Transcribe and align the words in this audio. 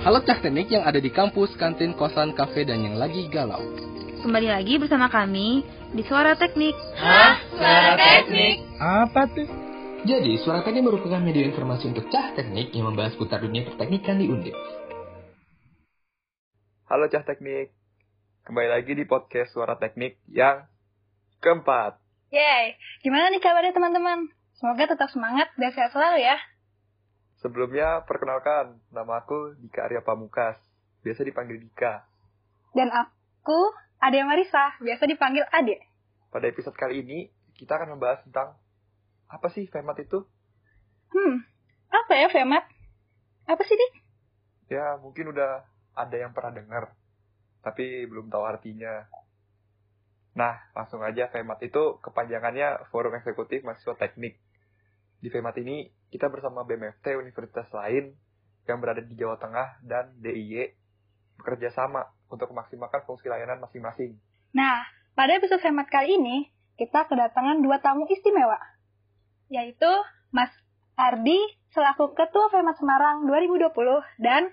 Halo 0.00 0.24
Cah 0.24 0.40
Teknik 0.40 0.72
yang 0.72 0.88
ada 0.88 0.96
di 0.96 1.12
kampus, 1.12 1.52
kantin, 1.60 1.92
kosan, 1.92 2.32
kafe, 2.32 2.64
dan 2.64 2.80
yang 2.80 2.96
lagi 2.96 3.28
galau. 3.28 3.60
Kembali 4.24 4.48
lagi 4.48 4.80
bersama 4.80 5.12
kami 5.12 5.60
di 5.92 6.00
Suara 6.08 6.32
Teknik. 6.40 6.72
Hah? 6.96 7.36
Suara 7.52 8.00
Teknik? 8.00 8.64
Apa 8.80 9.28
tuh? 9.28 9.44
Jadi, 10.08 10.40
Suara 10.40 10.64
Teknik 10.64 10.88
merupakan 10.88 11.20
media 11.20 11.44
informasi 11.44 11.92
untuk 11.92 12.08
Cah 12.08 12.32
Teknik 12.32 12.72
yang 12.72 12.88
membahas 12.88 13.12
putar 13.20 13.44
dunia 13.44 13.68
perteknikan 13.68 14.16
di 14.16 14.32
Undip. 14.32 14.56
Halo 16.88 17.04
Cah 17.12 17.20
Teknik. 17.20 17.68
Kembali 18.48 18.72
lagi 18.72 18.96
di 18.96 19.04
podcast 19.04 19.52
Suara 19.52 19.76
Teknik 19.76 20.16
yang 20.32 20.64
keempat. 21.44 22.00
Yeay, 22.32 22.80
gimana 23.04 23.28
nih 23.28 23.44
kabarnya 23.44 23.76
teman-teman? 23.76 24.32
Semoga 24.56 24.96
tetap 24.96 25.12
semangat 25.12 25.52
dan 25.60 25.76
sehat 25.76 25.92
selalu 25.92 26.24
ya. 26.24 26.40
Sebelumnya, 27.40 28.04
perkenalkan, 28.04 28.76
nama 28.92 29.24
aku 29.24 29.56
Dika 29.56 29.88
Arya 29.88 30.04
Pamukas, 30.04 30.60
biasa 31.00 31.24
dipanggil 31.24 31.56
Dika. 31.56 32.04
Dan 32.76 32.92
aku, 32.92 33.72
Ade 33.96 34.20
Marisa, 34.28 34.76
biasa 34.76 35.08
dipanggil 35.08 35.48
Ade. 35.48 35.80
Pada 36.28 36.44
episode 36.52 36.76
kali 36.76 37.00
ini, 37.00 37.32
kita 37.56 37.80
akan 37.80 37.96
membahas 37.96 38.20
tentang 38.28 38.60
apa 39.24 39.48
sih 39.56 39.64
FEMAT 39.72 40.04
itu? 40.04 40.20
Hmm, 41.16 41.40
apa 41.88 42.12
ya 42.12 42.28
FEMAT? 42.28 42.64
Apa 43.48 43.62
sih, 43.64 43.72
Dik? 43.72 43.92
Ya, 44.68 45.00
mungkin 45.00 45.32
udah 45.32 45.64
ada 45.96 46.16
yang 46.20 46.36
pernah 46.36 46.60
dengar, 46.60 46.92
tapi 47.64 48.04
belum 48.04 48.28
tahu 48.28 48.44
artinya. 48.44 49.08
Nah, 50.36 50.60
langsung 50.76 51.00
aja 51.00 51.32
FEMAT 51.32 51.64
itu 51.64 51.96
kepanjangannya 52.04 52.84
Forum 52.92 53.16
Eksekutif 53.16 53.64
Mahasiswa 53.64 53.96
Teknik. 53.96 54.36
Di 55.24 55.32
FEMAT 55.32 55.56
ini, 55.64 55.88
kita 56.10 56.26
bersama 56.26 56.66
BMFT 56.66 57.14
universitas 57.14 57.70
lain 57.70 58.14
yang 58.66 58.78
berada 58.82 59.02
di 59.02 59.14
Jawa 59.14 59.38
Tengah 59.38 59.82
dan 59.86 60.14
DIY 60.18 60.74
bekerja 61.40 61.72
sama 61.72 62.10
untuk 62.28 62.52
memaksimalkan 62.52 63.06
fungsi 63.08 63.30
layanan 63.32 63.62
masing-masing. 63.62 64.18
Nah, 64.52 64.84
pada 65.16 65.38
episode 65.38 65.62
FEMAT 65.62 65.88
kali 65.88 66.18
ini, 66.20 66.50
kita 66.76 67.06
kedatangan 67.08 67.62
dua 67.64 67.80
tamu 67.80 68.04
istimewa, 68.10 68.58
yaitu 69.48 69.88
Mas 70.30 70.52
Ardi 70.98 71.38
selaku 71.72 72.12
Ketua 72.12 72.52
FEMAT 72.52 72.76
Semarang 72.76 73.24
2020 73.24 73.72
dan 74.20 74.50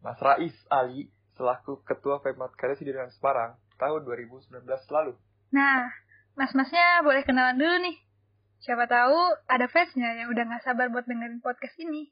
Mas 0.00 0.18
Rais 0.20 0.54
Ali 0.70 1.10
selaku 1.34 1.82
Ketua 1.82 2.22
FEMAT 2.22 2.54
Karya 2.54 2.76
Sidiran 2.78 3.10
Semarang 3.10 3.58
tahun 3.76 4.06
2019 4.06 4.64
lalu. 4.90 5.18
Nah, 5.50 5.90
mas-masnya 6.38 7.02
boleh 7.02 7.22
kenalan 7.26 7.58
dulu 7.58 7.76
nih. 7.82 7.96
Siapa 8.64 8.88
tahu 8.88 9.20
ada 9.44 9.68
fansnya 9.68 10.24
yang 10.24 10.32
udah 10.32 10.48
gak 10.48 10.64
sabar 10.64 10.88
buat 10.88 11.04
dengerin 11.04 11.44
podcast 11.44 11.76
ini. 11.84 12.08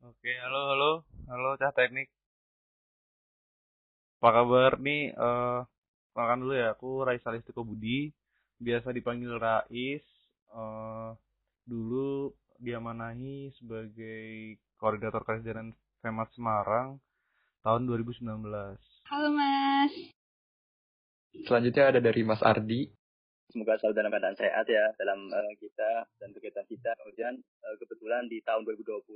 Oke, 0.00 0.32
halo, 0.40 0.72
halo, 0.72 0.92
halo 1.28 1.60
Cah 1.60 1.76
Teknik. 1.76 2.08
Apa 4.16 4.32
kabar 4.32 4.80
nih? 4.80 5.12
Eh, 5.12 5.60
makan 6.16 6.38
dulu 6.40 6.56
ya, 6.56 6.72
aku 6.72 7.04
Rais 7.04 7.20
Alistiko 7.28 7.68
Budi, 7.68 8.08
biasa 8.56 8.96
dipanggil 8.96 9.36
Rais. 9.36 10.00
Eh, 10.48 11.10
dulu 11.68 12.32
diamanahi 12.64 13.52
sebagai 13.60 14.56
koordinator 14.80 15.20
kesejahteraan 15.20 15.76
FEMAT 16.00 16.32
Semarang 16.32 16.96
tahun 17.60 17.84
2019. 17.84 18.24
Halo 19.04 19.28
Mas. 19.36 19.92
Selanjutnya 21.44 21.92
ada 21.92 22.00
dari 22.00 22.24
Mas 22.24 22.40
Ardi. 22.40 22.88
Semoga 23.48 23.80
selalu 23.80 23.94
dalam 23.96 24.12
keadaan 24.12 24.36
sehat 24.36 24.66
ya 24.68 24.92
dalam 25.00 25.24
uh, 25.32 25.52
kita 25.56 26.04
dan 26.20 26.28
kegiatan 26.36 26.66
kita. 26.68 26.92
Kemudian 27.00 27.40
uh, 27.64 27.76
kebetulan 27.80 28.28
di 28.28 28.44
tahun 28.44 28.68
2020 28.68 29.08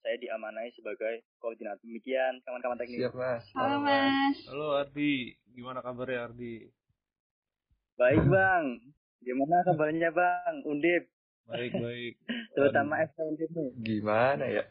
saya 0.00 0.16
diamanai 0.16 0.72
sebagai 0.72 1.28
koordinator. 1.36 1.84
Demikian 1.84 2.40
kawan-kawan 2.48 2.80
teknik. 2.80 3.04
Siap 3.04 3.12
Mas. 3.12 3.44
Halo 3.52 3.84
Mas. 3.84 4.38
Halo 4.48 4.80
Ardi, 4.80 5.36
gimana 5.52 5.84
kabarnya 5.84 6.32
Ardi? 6.32 6.72
Baik 8.00 8.24
Bang. 8.24 8.80
Gimana 9.20 9.56
kabarnya 9.68 10.08
Bang? 10.08 10.54
Undip. 10.64 11.12
Baik, 11.44 11.72
baik. 11.76 12.14
Terutama 12.56 13.04
FK 13.12 13.18
Undip 13.28 13.50
nih. 13.52 13.70
Gimana 13.84 14.44
ya? 14.48 14.64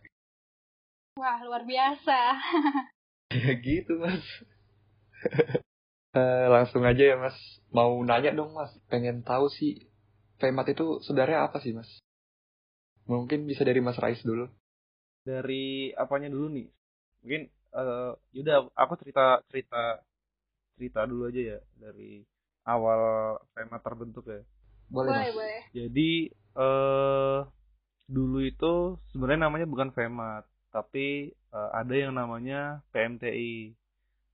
Wah, 1.21 1.39
luar 1.45 1.61
biasa. 1.61 2.19
Ya 3.35 3.51
gitu 3.57 3.99
Mas. 3.99 4.23
Eh, 6.15 6.47
langsung 6.47 6.87
aja 6.87 7.03
ya 7.11 7.15
Mas. 7.19 7.35
Mau 7.75 7.99
nanya 8.07 8.31
dong 8.31 8.55
Mas. 8.55 8.71
Pengen 8.87 9.19
tahu 9.27 9.51
sih 9.51 9.83
FEMAT 10.39 10.71
itu 10.71 11.03
sebenarnya 11.03 11.51
apa 11.51 11.59
sih 11.59 11.75
Mas? 11.75 11.91
Mungkin 13.11 13.43
bisa 13.43 13.67
dari 13.67 13.83
Mas 13.83 13.99
Rais 13.99 14.23
dulu. 14.23 14.47
Dari 15.27 15.91
apanya 15.91 16.31
dulu 16.31 16.47
nih? 16.55 16.67
Mungkin 17.19 17.41
eh 17.75 18.11
yaudah 18.31 18.71
aku 18.79 18.95
cerita 19.03 19.43
cerita 19.51 19.99
cerita 20.79 21.03
dulu 21.03 21.27
aja 21.27 21.41
ya 21.55 21.59
dari 21.75 22.23
awal 22.63 23.35
FEMAT 23.51 23.81
terbentuk 23.83 24.23
ya. 24.31 24.39
Boleh, 24.87 25.11
boleh, 25.11 25.19
Mas. 25.19 25.35
boleh. 25.35 25.61
Jadi 25.75 26.11
eh 26.55 27.39
dulu 28.07 28.39
itu 28.39 28.73
sebenarnya 29.11 29.51
namanya 29.51 29.67
bukan 29.67 29.91
FEMAT, 29.91 30.47
tapi 30.71 31.35
eh, 31.35 31.69
ada 31.75 31.91
yang 31.93 32.15
namanya 32.15 32.79
PMTI. 32.95 33.75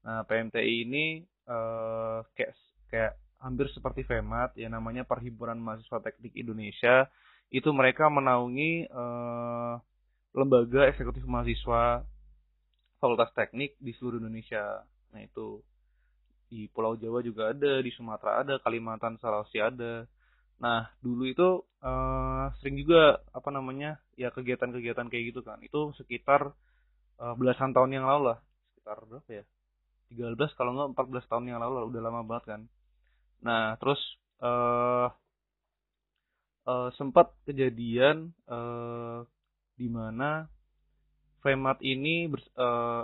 Nah, 0.05 0.21
PMTI 0.29 0.75
ini 0.85 1.05
eh 1.47 2.19
kayak 2.37 2.51
kayak 2.91 3.13
hampir 3.41 3.67
seperti 3.73 4.05
FEMAT 4.05 4.53
ya 4.59 4.69
namanya 4.69 5.01
Perhimpunan 5.07 5.57
Mahasiswa 5.57 5.99
Teknik 6.03 6.33
Indonesia. 6.37 7.09
Itu 7.51 7.73
mereka 7.75 8.07
menaungi 8.07 8.87
eh 8.87 9.73
lembaga 10.31 10.87
eksekutif 10.87 11.23
mahasiswa 11.27 12.07
Fakultas 13.01 13.33
Teknik 13.33 13.75
di 13.81 13.91
seluruh 13.97 14.21
Indonesia. 14.21 14.85
Nah, 15.11 15.21
itu 15.25 15.59
di 16.51 16.67
Pulau 16.69 16.93
Jawa 16.99 17.23
juga 17.23 17.49
ada, 17.55 17.81
di 17.81 17.91
Sumatera 17.95 18.45
ada, 18.45 18.55
Kalimantan, 18.61 19.17
Sulawesi 19.17 19.57
ada. 19.57 20.05
Nah, 20.61 20.85
dulu 21.01 21.25
itu 21.25 21.65
eh, 21.81 22.45
sering 22.61 22.77
juga 22.77 23.17
apa 23.33 23.49
namanya 23.49 23.97
ya 24.13 24.29
kegiatan-kegiatan 24.29 25.07
kayak 25.09 25.25
gitu 25.33 25.41
kan. 25.41 25.57
Itu 25.65 25.91
sekitar 25.97 26.53
eh, 27.19 27.33
belasan 27.35 27.73
tahun 27.73 27.97
yang 27.97 28.05
lalu 28.05 28.35
lah, 28.35 28.39
sekitar 28.71 28.97
berapa 29.09 29.31
ya? 29.31 29.43
13 30.11 30.51
kalau 30.57 30.71
nggak 30.75 30.89
14 30.93 31.25
tahun 31.29 31.45
yang 31.49 31.59
lalu 31.63 31.89
udah 31.91 32.01
lama 32.03 32.21
banget 32.29 32.45
kan. 32.51 32.61
Nah, 33.47 33.63
terus 33.81 34.01
eh 34.43 35.07
eh, 36.71 36.89
sempat 36.97 37.27
kejadian 37.47 38.17
eh 38.49 39.19
di 39.79 39.87
mana 39.89 40.45
FEMAT 41.43 41.77
ini 41.93 42.15
bers- 42.31 42.53
eh, 42.65 43.03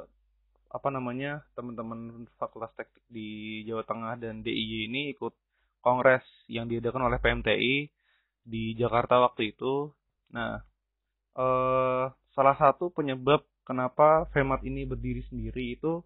apa 0.78 0.90
namanya 0.95 1.31
teman-teman 1.57 2.00
Fakultas 2.40 2.73
Teknik 2.78 3.03
di 3.09 3.29
Jawa 3.68 3.84
Tengah 3.89 4.13
dan 4.24 4.35
DIY 4.45 4.74
ini 4.91 5.01
ikut 5.16 5.34
kongres 5.85 6.25
yang 6.56 6.66
diadakan 6.72 7.07
oleh 7.07 7.18
PMTI 7.24 7.75
di 8.53 8.63
Jakarta 8.81 9.16
waktu 9.25 9.53
itu. 9.56 9.74
Nah, 10.35 10.53
eh, 11.44 12.06
salah 12.35 12.56
satu 12.62 12.85
penyebab 12.97 13.41
kenapa 13.68 14.28
FEMAT 14.34 14.62
ini 14.69 14.81
berdiri 14.91 15.22
sendiri 15.29 15.63
itu 15.78 16.03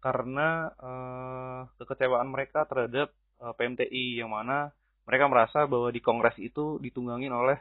karena 0.00 0.72
eh, 0.80 1.60
kekecewaan 1.80 2.28
mereka 2.32 2.64
terhadap 2.66 3.12
eh, 3.40 3.52
PMTI 3.54 4.24
yang 4.24 4.32
mana 4.32 4.72
mereka 5.04 5.28
merasa 5.28 5.64
bahwa 5.68 5.88
di 5.92 6.00
kongres 6.00 6.36
itu 6.40 6.80
ditunggangin 6.80 7.32
oleh 7.32 7.58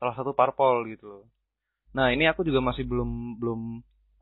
salah 0.00 0.14
satu 0.16 0.32
parpol 0.34 0.84
gitu 0.88 1.06
loh. 1.08 1.24
Nah, 1.92 2.08
ini 2.08 2.24
aku 2.26 2.42
juga 2.42 2.64
masih 2.64 2.88
belum 2.88 3.36
belum 3.36 3.60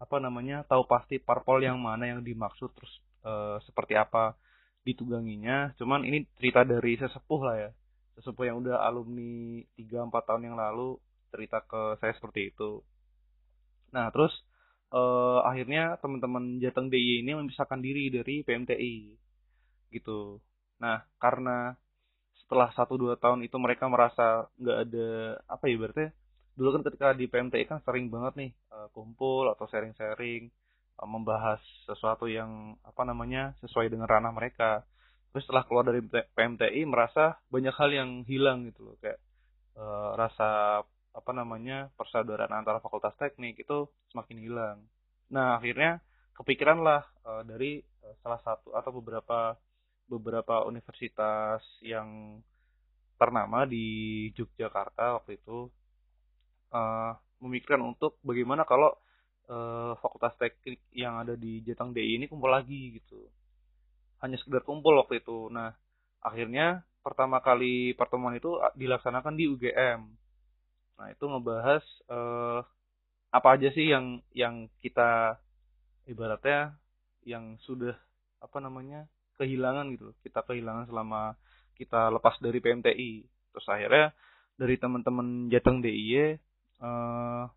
apa 0.01 0.17
namanya 0.17 0.65
tahu 0.65 0.89
pasti 0.89 1.21
parpol 1.21 1.61
yang 1.61 1.77
mana 1.79 2.09
yang 2.11 2.21
dimaksud 2.21 2.75
terus 2.75 2.93
eh, 3.23 3.57
seperti 3.65 3.95
apa 3.95 4.35
ditungganginya. 4.83 5.77
Cuman 5.79 6.03
ini 6.03 6.27
cerita 6.37 6.67
dari 6.67 6.99
sesepuh 6.99 7.41
lah 7.47 7.57
ya. 7.57 7.71
Sesepuh 8.19 8.45
yang 8.51 8.61
udah 8.61 8.83
alumni 8.83 9.63
3 9.79 10.11
4 10.11 10.29
tahun 10.29 10.43
yang 10.51 10.57
lalu 10.59 10.99
cerita 11.31 11.63
ke 11.63 11.97
saya 12.03 12.13
seperti 12.19 12.51
itu. 12.51 12.83
Nah, 13.95 14.11
terus 14.11 14.35
eh, 14.95 15.39
akhirnya 15.51 15.83
teman-teman 16.03 16.59
Jateng 16.63 16.89
DIY 16.93 17.27
ini 17.27 17.33
memisahkan 17.39 17.81
diri 17.83 18.11
dari 18.13 18.43
PMTI 18.47 18.95
gitu. 19.95 20.39
Nah, 20.83 21.03
karena 21.23 21.75
setelah 22.47 22.69
1-2 22.75 23.15
tahun 23.23 23.47
itu 23.47 23.57
mereka 23.63 23.87
merasa 23.87 24.51
nggak 24.59 24.79
ada 24.91 25.09
apa 25.47 25.65
ya 25.71 25.77
berarti 25.79 26.07
dulu 26.59 26.69
kan 26.75 26.83
ketika 26.83 27.07
di 27.15 27.31
PMTI 27.31 27.65
kan 27.71 27.79
sering 27.87 28.11
banget 28.11 28.33
nih 28.41 28.51
eh, 28.75 28.89
kumpul 28.91 29.47
atau 29.55 29.65
sharing-sharing 29.71 30.51
eh, 30.99 31.09
membahas 31.09 31.63
sesuatu 31.87 32.27
yang 32.27 32.75
apa 32.83 33.03
namanya 33.07 33.55
sesuai 33.63 33.87
dengan 33.93 34.11
ranah 34.11 34.35
mereka. 34.35 34.83
Terus 35.31 35.47
setelah 35.47 35.63
keluar 35.63 35.87
dari 35.87 36.03
PMTI 36.11 36.83
merasa 36.91 37.39
banyak 37.55 37.75
hal 37.79 37.91
yang 37.95 38.11
hilang 38.27 38.67
gitu 38.67 38.83
loh 38.93 38.97
kayak 38.99 39.19
eh, 39.79 40.11
rasa 40.19 40.83
apa 41.11 41.31
namanya 41.35 41.91
persaudaraan 41.99 42.55
antara 42.55 42.79
fakultas 42.79 43.15
teknik 43.19 43.61
itu 43.63 43.87
semakin 44.15 44.39
hilang. 44.39 44.79
Nah 45.35 45.59
akhirnya 45.59 45.99
kepikiranlah 46.39 47.03
eh, 47.27 47.43
dari 47.47 47.73
eh, 47.83 48.15
salah 48.23 48.41
satu 48.43 48.75
atau 48.75 48.91
beberapa 48.95 49.55
beberapa 50.11 50.67
universitas 50.67 51.63
yang 51.83 52.41
ternama 53.21 53.69
di 53.69 54.27
Yogyakarta 54.33 55.21
waktu 55.23 55.39
itu 55.39 55.69
eh, 56.75 57.13
memikirkan 57.41 57.81
untuk 57.83 58.21
bagaimana 58.21 58.69
kalau 58.69 58.93
uh, 59.51 59.97
fakultas 59.99 60.37
teknik 60.37 60.85
yang 60.93 61.19
ada 61.19 61.35
di 61.35 61.65
Jateng 61.65 61.97
DI 61.97 62.21
ini 62.21 62.29
kumpul 62.29 62.53
lagi 62.53 63.01
gitu. 63.01 63.27
Hanya 64.21 64.37
sekedar 64.37 64.63
kumpul 64.63 65.01
waktu 65.01 65.25
itu. 65.25 65.49
Nah 65.49 65.73
akhirnya 66.21 66.85
pertama 67.01 67.41
kali 67.41 67.97
pertemuan 67.97 68.37
itu 68.37 68.61
dilaksanakan 68.77 69.35
di 69.35 69.49
UGM 69.49 70.01
nah 71.01 71.09
itu 71.09 71.25
ngebahas 71.25 71.81
uh, 72.13 72.61
apa 73.33 73.49
aja 73.57 73.73
sih 73.73 73.89
yang 73.89 74.21
yang 74.37 74.69
kita 74.85 75.41
ibaratnya 76.05 76.77
yang 77.25 77.57
sudah 77.65 77.97
apa 78.45 78.59
namanya 78.61 79.09
kehilangan 79.41 79.89
gitu. 79.97 80.13
Kita 80.21 80.45
kehilangan 80.45 80.93
selama 80.93 81.33
kita 81.81 82.13
lepas 82.13 82.37
dari 82.45 82.61
PMTI 82.61 83.13
terus 83.57 83.67
akhirnya 83.73 84.13
dari 84.61 84.77
teman-teman 84.77 85.49
Jateng 85.49 85.81
DIY 85.81 86.37
uh, 86.85 87.49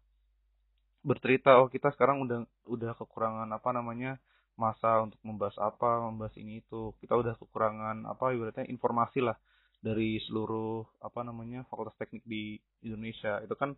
bercerita 1.03 1.59
oh 1.59 1.67
kita 1.67 1.91
sekarang 1.91 2.23
udah 2.23 2.47
udah 2.71 2.95
kekurangan 2.95 3.51
apa 3.51 3.69
namanya 3.75 4.15
masa 4.55 5.03
untuk 5.03 5.19
membahas 5.19 5.59
apa 5.59 6.07
membahas 6.07 6.39
ini 6.39 6.63
itu. 6.63 6.95
Kita 7.03 7.19
udah 7.19 7.35
kekurangan 7.35 8.07
apa 8.07 8.31
ibaratnya 8.31 8.69
informasi 8.71 9.19
lah 9.19 9.35
dari 9.83 10.15
seluruh 10.23 11.03
apa 11.03 11.27
namanya 11.27 11.67
fakultas 11.67 11.99
teknik 11.99 12.23
di 12.23 12.55
Indonesia. 12.87 13.43
Itu 13.43 13.59
kan 13.59 13.75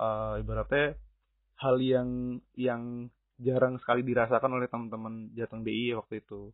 uh, 0.00 0.40
ibaratnya 0.40 0.96
hal 1.60 1.76
yang 1.84 2.40
yang 2.56 3.12
jarang 3.36 3.76
sekali 3.84 4.00
dirasakan 4.00 4.56
oleh 4.56 4.72
teman-teman 4.72 5.28
Jateng 5.36 5.60
DI 5.60 5.92
waktu 5.92 6.24
itu. 6.24 6.48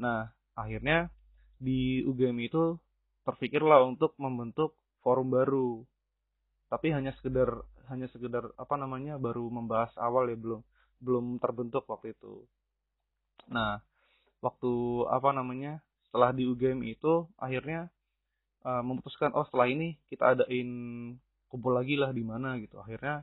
Nah 0.00 0.32
akhirnya 0.56 1.12
di 1.60 2.00
UGM 2.00 2.40
itu 2.48 2.80
terpikirlah 3.28 3.84
untuk 3.84 4.16
membentuk 4.16 4.72
forum 5.04 5.28
baru. 5.28 5.84
Tapi 6.72 6.96
hanya 6.96 7.12
sekedar 7.20 7.60
hanya 7.92 8.08
sekedar 8.08 8.48
apa 8.56 8.74
namanya 8.80 9.20
baru 9.20 9.44
membahas 9.52 9.92
awal 10.00 10.32
ya 10.32 10.36
belum 10.40 10.64
belum 11.04 11.36
terbentuk 11.44 11.84
waktu 11.84 12.16
itu. 12.16 12.48
Nah 13.52 13.84
waktu 14.40 14.72
apa 15.12 15.30
namanya 15.36 15.84
setelah 16.08 16.32
di 16.32 16.48
UGM 16.48 16.80
itu 16.88 17.28
akhirnya 17.36 17.92
uh, 18.64 18.82
memutuskan 18.82 19.30
oh 19.36 19.44
setelah 19.46 19.68
ini 19.70 19.94
kita 20.08 20.34
adain 20.34 20.70
kumpul 21.46 21.76
lagi 21.76 21.94
lah 21.94 22.10
di 22.10 22.24
mana 22.26 22.58
gitu 22.58 22.80
akhirnya 22.80 23.22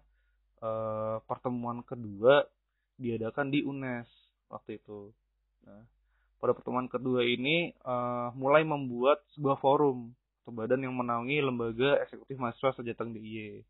uh, 0.63 1.19
pertemuan 1.27 1.83
kedua 1.83 2.47
diadakan 3.01 3.51
di 3.51 3.65
UNES 3.65 4.07
waktu 4.47 4.79
itu 4.79 5.11
nah 5.65 5.83
pada 6.41 6.57
pertemuan 6.57 6.89
kedua 6.89 7.21
ini 7.21 7.69
uh, 7.85 8.33
mulai 8.33 8.65
membuat 8.65 9.21
sebuah 9.37 9.61
forum 9.61 10.09
atau 10.41 10.49
badan 10.49 10.81
yang 10.81 10.97
menaungi 10.97 11.37
lembaga 11.37 12.01
eksekutif 12.01 12.41
mahasiswa 12.41 12.81
sejateng 12.81 13.13
DIY. 13.13 13.61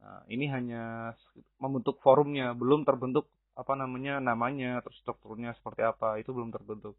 Nah, 0.00 0.24
ini 0.32 0.48
hanya 0.48 1.12
membentuk 1.60 2.00
forumnya, 2.00 2.56
belum 2.56 2.88
terbentuk 2.88 3.28
apa 3.52 3.76
namanya 3.76 4.16
namanya, 4.16 4.80
terus 4.80 4.96
strukturnya 5.04 5.52
seperti 5.60 5.84
apa, 5.84 6.16
itu 6.16 6.32
belum 6.32 6.48
terbentuk. 6.48 6.96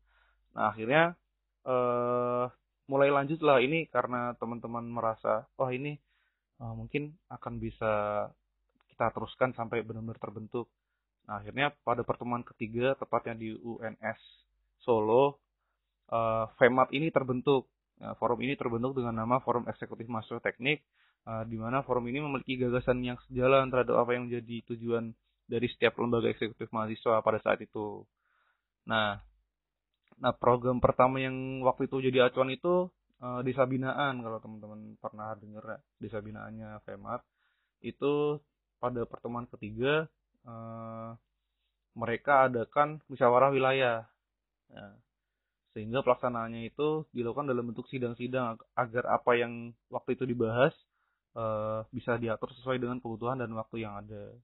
Nah, 0.53 0.69
akhirnya 0.69 1.17
eh 1.65 2.45
mulai 2.91 3.07
lanjutlah 3.07 3.63
ini 3.63 3.87
karena 3.87 4.35
teman-teman 4.35 4.83
merasa, 4.83 5.47
oh 5.55 5.71
ini 5.71 5.95
uh, 6.59 6.75
mungkin 6.75 7.15
akan 7.31 7.63
bisa 7.63 8.27
kita 8.91 9.07
teruskan 9.15 9.55
sampai 9.55 9.79
benar-benar 9.87 10.19
terbentuk. 10.19 10.67
Nah, 11.31 11.39
akhirnya 11.39 11.71
pada 11.87 12.03
pertemuan 12.03 12.43
ketiga, 12.43 12.99
tepatnya 12.99 13.39
di 13.39 13.55
UNS 13.55 14.19
Solo, 14.83 15.39
uh, 16.11 16.51
FEMAT 16.59 16.91
ini 16.91 17.07
terbentuk. 17.15 17.71
Nah, 18.03 18.11
forum 18.19 18.43
ini 18.43 18.59
terbentuk 18.59 18.99
dengan 18.99 19.23
nama 19.23 19.39
Forum 19.39 19.71
Eksekutif 19.71 20.11
Mahasiswa 20.11 20.43
Teknik, 20.43 20.83
uh, 21.23 21.47
di 21.47 21.55
mana 21.55 21.85
forum 21.87 22.03
ini 22.11 22.19
memiliki 22.19 22.59
gagasan 22.59 22.99
yang 23.07 23.15
sejalan 23.29 23.71
terhadap 23.71 23.95
apa 24.03 24.19
yang 24.19 24.27
menjadi 24.27 24.75
tujuan 24.75 25.15
dari 25.47 25.67
setiap 25.71 25.99
lembaga 25.99 26.31
eksekutif 26.31 26.71
mahasiswa 26.71 27.19
pada 27.23 27.39
saat 27.43 27.59
itu. 27.63 28.03
Nah, 28.87 29.19
nah 30.21 30.33
program 30.37 30.77
pertama 30.77 31.17
yang 31.17 31.65
waktu 31.65 31.89
itu 31.89 31.97
jadi 32.11 32.29
acuan 32.29 32.53
itu 32.53 32.93
uh, 33.25 33.41
desa 33.41 33.65
binaan 33.65 34.21
kalau 34.21 34.37
teman-teman 34.37 34.95
pernah 35.01 35.33
dengar 35.33 35.63
ya, 35.65 35.79
desa 35.97 36.21
binaannya 36.21 36.77
itu 37.81 38.37
pada 38.77 39.01
pertemuan 39.09 39.49
ketiga 39.49 40.05
uh, 40.45 41.17
mereka 41.93 42.47
adakan 42.47 43.03
musyawarah 43.11 43.51
wilayah. 43.51 44.07
Nah, 44.71 44.95
sehingga 45.71 46.03
pelaksanaannya 46.03 46.67
itu 46.71 47.07
dilakukan 47.15 47.47
dalam 47.47 47.71
bentuk 47.71 47.87
sidang-sidang 47.87 48.59
agar 48.75 49.03
apa 49.07 49.31
yang 49.39 49.71
waktu 49.87 50.19
itu 50.19 50.27
dibahas 50.27 50.75
uh, 51.35 51.87
bisa 51.95 52.19
diatur 52.19 52.51
sesuai 52.59 52.79
dengan 52.79 52.99
kebutuhan 52.99 53.39
dan 53.39 53.51
waktu 53.55 53.83
yang 53.87 53.99
ada. 54.03 54.35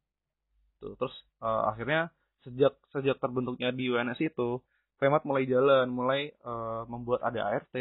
Tuh, 0.79 0.95
terus 0.95 1.15
uh, 1.44 1.68
akhirnya 1.71 2.12
sejak 2.47 2.79
sejak 2.95 3.19
terbentuknya 3.19 3.75
di 3.75 3.91
UNS 3.91 4.19
itu, 4.24 4.63
FEMAT 4.98 5.24
mulai 5.30 5.46
jalan, 5.46 5.88
mulai 5.94 6.34
uh, 6.42 6.84
membuat 6.90 7.22
ada 7.22 7.54
ART, 7.54 7.76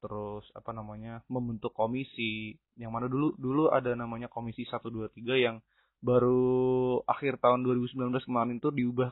terus 0.00 0.44
apa 0.54 0.70
namanya 0.70 1.26
membentuk 1.26 1.74
komisi. 1.74 2.54
Yang 2.78 2.90
mana 2.94 3.06
dulu 3.10 3.34
dulu 3.34 3.68
ada 3.74 3.92
namanya 3.98 4.30
komisi 4.30 4.62
123 4.62 5.18
yang 5.36 5.58
baru 6.00 7.02
akhir 7.04 7.42
tahun 7.42 7.66
2019 7.66 8.24
kemarin 8.24 8.56
itu 8.56 8.70
diubah 8.72 9.10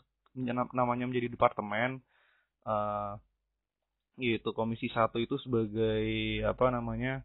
namanya 0.72 1.04
menjadi 1.10 1.28
departemen. 1.28 2.00
Uh, 2.62 3.18
gitu 4.18 4.50
komisi 4.50 4.90
satu 4.90 5.22
itu 5.22 5.38
sebagai 5.38 6.02
apa 6.42 6.74
namanya 6.74 7.22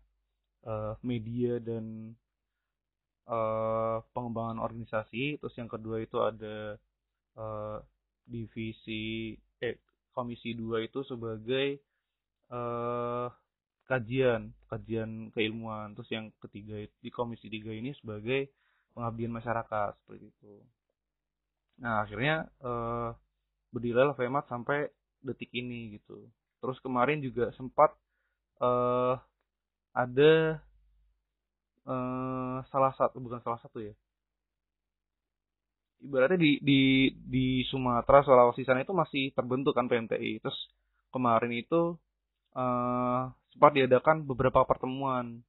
uh, 0.62 0.94
media 1.02 1.58
dan 1.58 2.18
uh, 3.30 4.02
pengembangan 4.14 4.58
organisasi. 4.58 5.38
Terus 5.42 5.56
yang 5.58 5.70
kedua 5.70 6.02
itu 6.02 6.18
ada 6.22 6.78
uh, 7.38 7.78
divisi 8.24 9.36
eh 9.36 9.53
komisi 10.14 10.54
dua 10.56 10.86
itu 10.86 11.02
sebagai 11.04 11.82
uh, 12.54 13.28
kajian 13.90 14.54
kajian 14.72 15.34
keilmuan 15.36 15.92
terus 15.98 16.10
yang 16.14 16.32
ketiga 16.40 16.86
di 17.04 17.10
komisi 17.12 17.52
tiga 17.52 17.74
ini 17.76 17.92
sebagai 18.00 18.54
pengabdian 18.96 19.34
masyarakat 19.34 19.92
seperti 20.00 20.32
itu 20.32 20.54
nah 21.82 22.06
akhirnya 22.06 22.48
uh, 22.64 23.12
berdirilah 23.74 24.16
FEMAT 24.16 24.46
sampai 24.48 24.88
detik 25.26 25.50
ini 25.52 25.98
gitu 25.98 26.30
Terus 26.64 26.80
kemarin 26.80 27.20
juga 27.20 27.52
sempat 27.60 27.92
uh, 28.64 29.20
ada 29.92 30.64
uh, 31.84 32.64
salah 32.72 32.96
satu 32.96 33.20
bukan 33.20 33.44
salah 33.44 33.60
satu 33.60 33.84
ya. 33.84 33.92
Ibaratnya 36.04 36.36
di 36.36 36.60
di 36.60 36.82
di 37.16 37.46
Sumatera 37.72 38.22
Sulawesi 38.28 38.68
sana 38.68 38.84
itu 38.84 38.92
masih 38.92 39.32
terbentuk 39.32 39.72
kan 39.72 39.88
PMTI. 39.88 40.44
Terus 40.44 40.60
kemarin 41.16 41.56
itu 41.56 41.96
uh, 42.54 43.32
sempat 43.56 43.72
diadakan 43.72 44.28
beberapa 44.28 44.68
pertemuan 44.68 45.40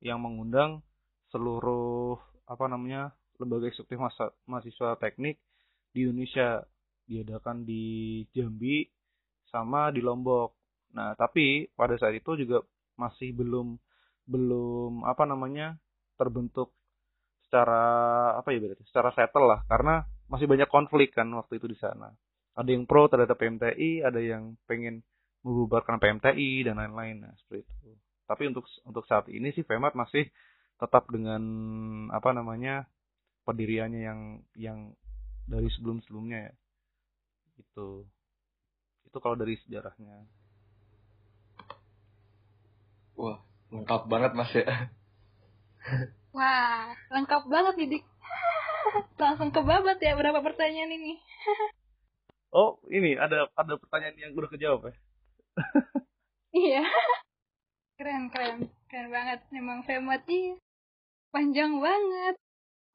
yang 0.00 0.22
mengundang 0.24 0.80
seluruh 1.28 2.16
apa 2.48 2.64
namanya 2.66 3.12
lembaga 3.36 3.68
eksekutif 3.68 4.00
mahasiswa 4.48 4.96
teknik 4.98 5.38
di 5.92 6.08
Indonesia 6.08 6.64
diadakan 7.10 7.66
di 7.66 8.22
Jambi 8.30 8.86
sama 9.50 9.90
di 9.90 10.00
Lombok. 10.00 10.54
Nah, 10.94 11.14
tapi 11.18 11.66
pada 11.74 11.98
saat 11.98 12.14
itu 12.14 12.38
juga 12.38 12.62
masih 12.94 13.34
belum 13.34 13.78
belum 14.30 15.02
apa 15.02 15.26
namanya 15.26 15.74
terbentuk 16.14 16.70
secara 17.50 17.82
apa 18.38 18.54
ya 18.54 18.62
berarti 18.62 18.86
secara 18.86 19.10
settle 19.10 19.50
lah 19.50 19.66
karena 19.66 20.06
masih 20.30 20.46
banyak 20.46 20.70
konflik 20.70 21.10
kan 21.10 21.26
waktu 21.34 21.58
itu 21.58 21.66
di 21.66 21.74
sana. 21.74 22.14
Ada 22.54 22.70
yang 22.70 22.86
pro 22.86 23.10
terhadap 23.10 23.34
PMTI, 23.34 24.06
ada 24.06 24.22
yang 24.22 24.54
pengen 24.70 25.02
membubarkan 25.42 25.98
PMTI 25.98 26.70
dan 26.70 26.78
lain-lain 26.78 27.26
nah, 27.26 27.34
seperti 27.42 27.66
itu. 27.66 27.90
Tapi 28.30 28.42
untuk 28.46 28.70
untuk 28.86 29.02
saat 29.10 29.26
ini 29.26 29.50
sih 29.50 29.66
FEMAT 29.66 29.98
masih 29.98 30.30
tetap 30.78 31.10
dengan 31.10 31.42
apa 32.14 32.30
namanya 32.30 32.86
pendiriannya 33.42 34.00
yang 34.06 34.20
yang 34.54 34.78
dari 35.50 35.66
sebelum-sebelumnya 35.74 36.38
ya. 36.46 36.52
Itu 37.58 38.06
itu 39.10 39.18
kalau 39.18 39.34
dari 39.34 39.58
sejarahnya 39.66 40.22
wah 43.18 43.42
lengkap 43.74 44.06
banget 44.06 44.32
mas 44.38 44.54
ya 44.54 44.66
wah 46.34 46.90
lengkap 47.10 47.42
banget 47.50 47.74
nih 47.78 48.02
langsung 49.20 49.52
kebabat 49.52 50.00
ya 50.00 50.16
berapa 50.16 50.40
pertanyaan 50.40 50.92
ini. 50.96 51.12
Oh 52.50 52.82
ini 52.90 53.14
ada 53.14 53.46
ada 53.54 53.78
pertanyaan 53.78 54.16
yang 54.18 54.32
udah 54.34 54.50
kejawab 54.50 54.90
ya? 54.90 54.94
Iya. 56.50 56.82
Keren 57.94 58.26
keren. 58.34 58.66
Keren 58.90 59.08
banget. 59.14 59.46
Memang 59.54 59.86
Femati 59.86 60.58
panjang 61.30 61.78
banget. 61.78 62.34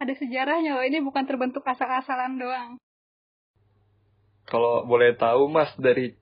Ada 0.04 0.14
sejarahnya 0.20 0.76
loh 0.76 0.84
ini 0.84 1.00
bukan 1.00 1.24
terbentuk 1.24 1.64
asal-asalan 1.64 2.36
doang. 2.36 2.76
Kalau 4.44 4.84
boleh 4.84 5.16
tahu 5.16 5.48
Mas 5.48 5.72
dari 5.80 6.20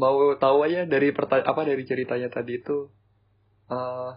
mau 0.00 0.32
tahu 0.40 0.64
aja 0.64 0.88
dari 0.88 1.12
pertanyaan 1.12 1.52
apa 1.52 1.60
dari 1.68 1.84
ceritanya 1.84 2.32
tadi 2.32 2.56
itu 2.56 2.88
uh, 3.68 4.16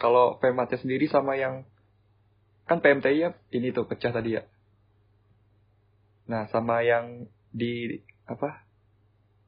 kalau 0.00 0.38
PMAT 0.40 0.80
sendiri 0.80 1.08
sama 1.10 1.36
yang 1.36 1.66
kan 2.64 2.78
PMTI 2.80 3.18
ya 3.18 3.30
ini 3.52 3.74
tuh 3.74 3.84
pecah 3.84 4.14
tadi 4.14 4.38
ya. 4.38 4.42
Nah, 6.30 6.46
sama 6.48 6.80
yang 6.86 7.26
di 7.52 8.00
apa 8.24 8.64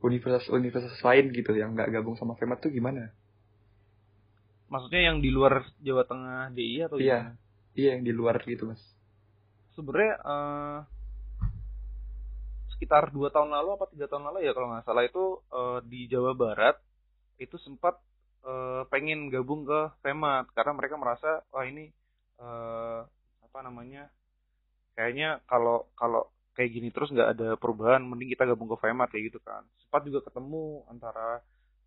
universitas-universitas 0.04 1.00
lain 1.00 1.32
gitu 1.32 1.56
yang 1.56 1.72
nggak 1.72 1.88
gabung 1.94 2.18
sama 2.20 2.36
FEMAT 2.36 2.60
tuh 2.60 2.68
gimana? 2.74 3.14
Maksudnya 4.68 5.08
yang 5.12 5.24
di 5.24 5.30
luar 5.32 5.64
Jawa 5.80 6.04
Tengah 6.04 6.52
DI 6.52 6.84
atau 6.84 6.98
Iya. 7.00 7.32
gimana? 7.32 7.32
Iya 7.74 7.88
yang 7.98 8.02
di 8.04 8.12
luar 8.12 8.36
gitu 8.44 8.68
mas. 8.70 8.82
Sebenarnya 9.74 10.14
eh, 10.20 10.78
sekitar 12.76 13.10
dua 13.14 13.30
tahun 13.32 13.54
lalu 13.54 13.80
apa 13.80 13.86
tiga 13.90 14.06
tahun 14.10 14.28
lalu 14.30 14.44
ya 14.46 14.52
kalau 14.52 14.68
nggak 14.74 14.84
salah 14.84 15.04
itu 15.06 15.24
eh, 15.54 15.78
di 15.88 16.00
Jawa 16.10 16.36
Barat 16.36 16.76
itu 17.40 17.56
sempat 17.62 17.98
eh, 18.44 18.82
pengen 18.92 19.32
gabung 19.32 19.64
ke 19.64 19.80
FEMAT 20.04 20.52
karena 20.52 20.72
mereka 20.76 20.94
merasa 21.00 21.40
wah 21.50 21.64
ini 21.64 21.88
eh, 22.40 23.00
apa 23.40 23.58
namanya 23.64 24.10
kayaknya 24.94 25.42
kalau 25.48 25.88
kalau 25.98 26.28
kayak 26.54 26.70
gini 26.70 26.88
terus 26.94 27.10
nggak 27.10 27.30
ada 27.34 27.48
perubahan 27.58 28.04
mending 28.04 28.30
kita 28.30 28.46
gabung 28.46 28.70
ke 28.70 28.78
FEMAT 28.78 29.08
kayak 29.10 29.24
gitu 29.32 29.40
kan. 29.42 29.64
Sempat 29.82 30.06
juga 30.06 30.20
ketemu 30.28 30.84
antara 30.92 31.40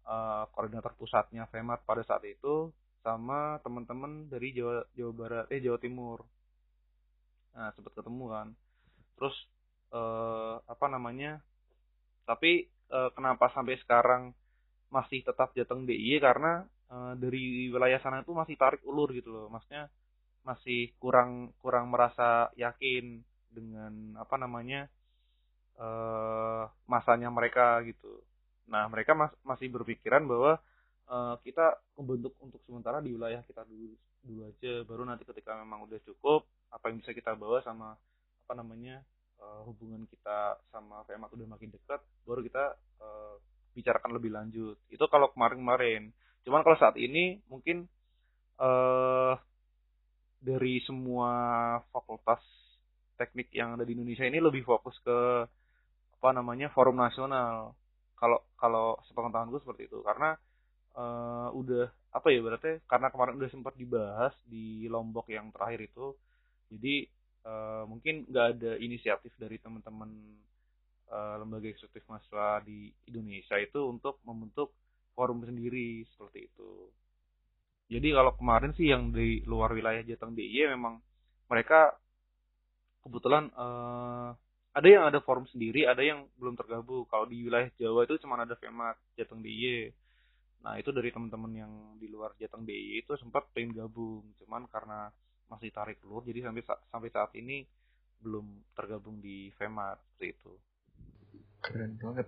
eh, 0.08 0.44
koordinator 0.54 0.94
pusatnya 0.98 1.46
FEMAT 1.50 1.86
pada 1.86 2.02
saat 2.04 2.26
itu 2.26 2.74
sama 3.06 3.62
teman-teman 3.64 4.28
dari 4.28 4.52
Jawa 4.52 4.84
Jawa 4.98 5.12
Barat 5.16 5.46
eh 5.54 5.62
Jawa 5.64 5.80
Timur. 5.80 6.20
Nah 7.56 7.72
sempat 7.78 7.94
ketemu 7.96 8.26
kan. 8.34 8.48
Terus 9.18 9.38
apa 10.68 10.92
namanya 10.92 11.40
tapi 12.28 12.68
kenapa 13.16 13.48
sampai 13.56 13.80
sekarang 13.80 14.36
masih 14.96 15.20
tetap 15.28 15.52
Jateng 15.58 15.84
DIY 15.88 16.20
karena 16.28 16.52
eh, 16.94 17.14
dari 17.22 17.70
wilayah 17.74 18.00
sana 18.04 18.24
itu 18.24 18.32
masih 18.36 18.56
tarik 18.62 18.82
ulur 18.88 19.10
gitu 19.18 19.30
loh 19.36 19.46
maksudnya 19.54 19.88
masih 20.48 20.92
kurang 21.02 21.52
kurang 21.62 21.92
merasa 21.94 22.50
yakin 22.58 23.22
dengan 23.52 23.94
apa 24.24 24.36
namanya 24.40 24.88
eh 25.78 26.64
masanya 26.90 27.30
mereka 27.30 27.82
gitu. 27.86 28.10
Nah 28.72 28.84
mereka 28.92 29.12
mas- 29.14 29.38
masih 29.46 29.68
berpikiran 29.70 30.24
bahwa 30.26 30.58
eh, 31.10 31.36
kita 31.46 31.78
membentuk 31.98 32.34
untuk 32.42 32.62
sementara 32.68 32.98
di 33.06 33.14
wilayah 33.16 33.42
kita 33.46 33.62
dulu 33.68 33.94
dulu 34.28 34.42
aja, 34.52 34.74
baru 34.84 35.04
nanti 35.08 35.24
ketika 35.24 35.56
memang 35.56 35.86
udah 35.88 36.00
cukup 36.04 36.44
apa 36.74 36.92
yang 36.92 36.98
bisa 37.00 37.14
kita 37.16 37.32
bawa 37.38 37.62
sama 37.64 37.96
apa 38.48 38.54
namanya 38.58 39.00
eh, 39.42 39.62
hubungan 39.70 40.04
kita 40.10 40.58
sama 40.74 41.06
FEMAT 41.08 41.30
udah 41.38 41.48
makin 41.54 41.70
dekat, 41.74 42.02
baru 42.26 42.42
kita 42.44 42.64
eh, 43.02 43.36
bicarakan 43.78 44.18
lebih 44.18 44.34
lanjut. 44.34 44.78
Itu 44.90 45.06
kalau 45.06 45.30
kemarin-kemarin. 45.30 46.10
Cuman 46.42 46.66
kalau 46.66 46.78
saat 46.82 46.98
ini 46.98 47.38
mungkin 47.46 47.86
eh 48.58 49.34
dari 50.42 50.82
semua 50.86 51.32
fakultas 51.94 52.42
teknik 53.18 53.50
yang 53.54 53.74
ada 53.78 53.86
di 53.86 53.98
Indonesia 53.98 54.26
ini 54.26 54.38
lebih 54.38 54.62
fokus 54.66 54.98
ke 55.02 55.46
apa 56.18 56.30
namanya 56.34 56.74
forum 56.74 56.98
nasional. 56.98 57.78
Kalau 58.18 58.42
kalau 58.58 58.98
sepengetahuan 59.06 59.54
gue 59.54 59.62
seperti 59.62 59.90
itu 59.90 60.02
karena 60.02 60.34
eh, 60.98 61.50
udah 61.54 61.86
apa 62.18 62.28
ya 62.34 62.40
berarti 62.42 62.82
karena 62.90 63.14
kemarin 63.14 63.38
udah 63.38 63.50
sempat 63.54 63.74
dibahas 63.78 64.34
di 64.50 64.90
Lombok 64.90 65.30
yang 65.30 65.54
terakhir 65.54 65.86
itu, 65.86 66.18
jadi 66.74 67.06
eh, 67.46 67.84
mungkin 67.86 68.26
nggak 68.26 68.48
ada 68.58 68.72
inisiatif 68.82 69.34
dari 69.38 69.62
teman-teman 69.62 70.10
eh, 71.16 71.36
lembaga 71.42 71.68
eksekutif 71.70 72.04
mahasiswa 72.10 72.48
di 72.68 72.80
Indonesia 73.10 73.56
itu 73.68 73.80
untuk 73.94 74.16
membentuk 74.28 74.70
forum 75.16 75.40
sendiri 75.48 76.06
seperti 76.14 76.40
itu. 76.52 76.72
Jadi 77.94 78.08
kalau 78.18 78.32
kemarin 78.40 78.72
sih 78.78 78.88
yang 78.94 79.04
di 79.16 79.44
luar 79.52 79.70
wilayah 79.78 80.04
Jateng 80.10 80.32
DIY 80.38 80.76
memang 80.76 80.96
mereka 81.52 81.96
kebetulan 83.04 83.44
eh, 83.64 84.30
ada 84.78 84.88
yang 84.94 85.04
ada 85.10 85.20
forum 85.26 85.46
sendiri, 85.50 85.90
ada 85.90 86.04
yang 86.06 86.20
belum 86.38 86.54
tergabung. 86.60 87.04
Kalau 87.10 87.26
di 87.26 87.38
wilayah 87.48 87.70
Jawa 87.82 88.06
itu 88.06 88.16
cuma 88.22 88.38
ada 88.38 88.54
FEMAT 88.62 88.96
Jateng 89.18 89.42
DIY. 89.42 89.66
Nah 90.64 90.74
itu 90.82 90.90
dari 90.94 91.10
teman-teman 91.16 91.52
yang 91.64 91.74
di 92.02 92.08
luar 92.14 92.32
Jateng 92.42 92.64
DIY 92.68 93.02
itu 93.06 93.14
sempat 93.18 93.50
pengen 93.56 93.74
gabung, 93.78 94.22
cuman 94.44 94.64
karena 94.70 95.10
masih 95.50 95.72
tarik 95.72 95.98
ulur, 96.06 96.22
jadi 96.28 96.40
sampai 96.52 96.64
sa- 96.68 96.82
sampai 96.92 97.10
saat 97.10 97.32
ini 97.40 97.64
belum 98.22 98.46
tergabung 98.78 99.18
di 99.24 99.50
FEMAT 99.58 99.98
itu. 100.22 100.54
Keren 101.68 102.00
banget. 102.00 102.28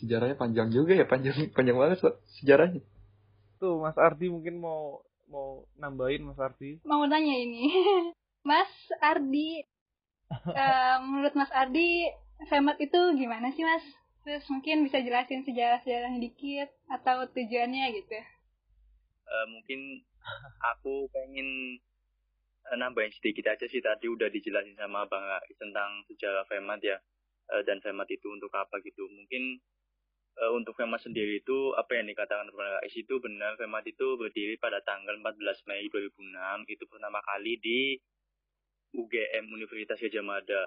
Sejarahnya 0.00 0.36
panjang 0.40 0.72
juga 0.72 0.96
ya, 0.96 1.04
panjang 1.04 1.52
panjang 1.52 1.76
banget 1.76 2.00
Pak, 2.00 2.16
sejarahnya. 2.40 2.80
Tuh 3.60 3.80
Mas 3.80 3.96
Ardi 4.00 4.32
mungkin 4.32 4.60
mau 4.60 5.04
mau 5.28 5.68
nambahin 5.76 6.24
Mas 6.24 6.40
Ardi. 6.40 6.80
Mau 6.88 7.04
tanya 7.04 7.34
ini. 7.36 7.68
Mas 8.48 8.72
Ardi, 9.04 9.60
eh, 10.60 10.96
menurut 11.04 11.34
Mas 11.36 11.52
Ardi, 11.52 12.08
FEMAT 12.48 12.78
itu 12.80 13.00
gimana 13.18 13.52
sih 13.52 13.64
Mas? 13.66 13.84
Terus 14.26 14.46
mungkin 14.50 14.86
bisa 14.86 14.98
jelasin 15.02 15.46
sejarah-sejarahnya 15.46 16.18
dikit 16.18 16.70
atau 16.90 17.26
tujuannya 17.30 17.84
gitu. 17.94 18.18
Eh, 19.26 19.46
mungkin 19.50 20.02
aku 20.62 21.10
pengen 21.10 21.78
eh, 22.70 22.76
nambahin 22.78 23.10
sedikit 23.18 23.50
aja 23.50 23.66
sih 23.66 23.82
tadi 23.82 24.06
udah 24.06 24.30
dijelasin 24.30 24.78
sama 24.78 25.06
Bang 25.10 25.26
tentang 25.58 26.06
sejarah 26.10 26.46
FEMAT 26.46 26.80
ya 26.82 26.98
Eh, 27.46 27.62
dan 27.62 27.78
FEMAT 27.78 28.10
itu 28.10 28.26
untuk 28.34 28.50
apa 28.54 28.82
gitu. 28.82 29.06
Mungkin 29.06 29.62
eh, 30.42 30.52
untuk 30.52 30.74
FEMAT 30.74 31.06
sendiri 31.06 31.38
itu 31.42 31.70
apa 31.78 31.94
yang 31.94 32.10
dikatakan 32.10 32.50
Bang 32.50 32.70
Rais 32.82 32.94
itu 32.94 33.14
benar. 33.22 33.54
FEMAT 33.54 33.86
itu 33.86 34.18
berdiri 34.18 34.58
pada 34.58 34.82
tanggal 34.82 35.14
14 35.22 35.68
Mei 35.70 35.86
2006 35.86 36.74
itu 36.74 36.84
pertama 36.90 37.22
kali 37.22 37.54
di 37.62 37.80
UGM 38.98 39.46
Universitas 39.54 40.02
Gajah 40.02 40.24
Mada. 40.26 40.62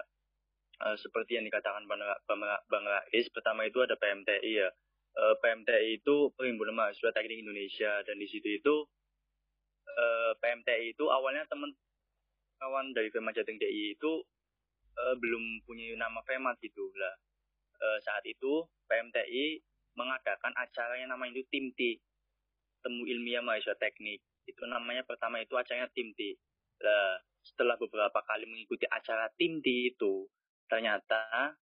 Eh, 0.80 0.96
seperti 0.96 1.36
yang 1.36 1.44
dikatakan 1.44 1.84
Bang, 1.84 2.00
Bang, 2.24 2.40
Bang 2.72 2.84
Rais 2.88 3.26
pertama 3.28 3.68
itu 3.68 3.84
ada 3.84 4.00
PMTI 4.00 4.52
ya. 4.56 4.68
Eh, 5.20 5.34
PMTI 5.42 6.00
itu 6.00 6.32
Perhimpunan 6.32 6.72
Mahasiswa 6.80 7.12
Teknik 7.12 7.44
Indonesia. 7.44 8.00
Dan 8.08 8.16
di 8.16 8.24
situ 8.24 8.48
itu 8.56 8.74
eh, 9.84 10.32
PMTI 10.40 10.96
itu 10.96 11.04
awalnya 11.12 11.44
teman 11.44 11.76
kawan 12.60 12.92
dari 12.96 13.12
FEMAT 13.12 13.36
Jateng 13.36 13.60
DI 13.60 13.96
itu 13.96 14.24
eh, 15.08 15.16
belum 15.18 15.64
punya 15.64 15.96
nama 15.96 16.20
FEMAT 16.24 16.60
gitu 16.60 16.90
lah. 16.96 17.14
Eh, 17.80 17.98
saat 18.04 18.24
itu 18.28 18.66
PMTI 18.88 19.60
mengadakan 19.96 20.52
acara 20.56 21.00
yang 21.00 21.10
namanya 21.12 21.40
itu 21.40 21.44
Tim 21.50 21.72
T, 21.74 21.96
Temu 22.84 23.04
Ilmiah 23.08 23.40
Mahasiswa 23.44 23.76
Teknik. 23.80 24.20
Itu 24.48 24.64
namanya 24.68 25.04
pertama 25.04 25.40
itu 25.40 25.56
acaranya 25.56 25.88
Tim 25.92 26.12
T. 26.16 26.36
Lah, 26.80 27.20
setelah 27.44 27.76
beberapa 27.80 28.20
kali 28.24 28.44
mengikuti 28.48 28.84
acara 28.88 29.28
Tim 29.36 29.60
T 29.64 29.66
itu, 29.92 30.28
ternyata 30.68 31.56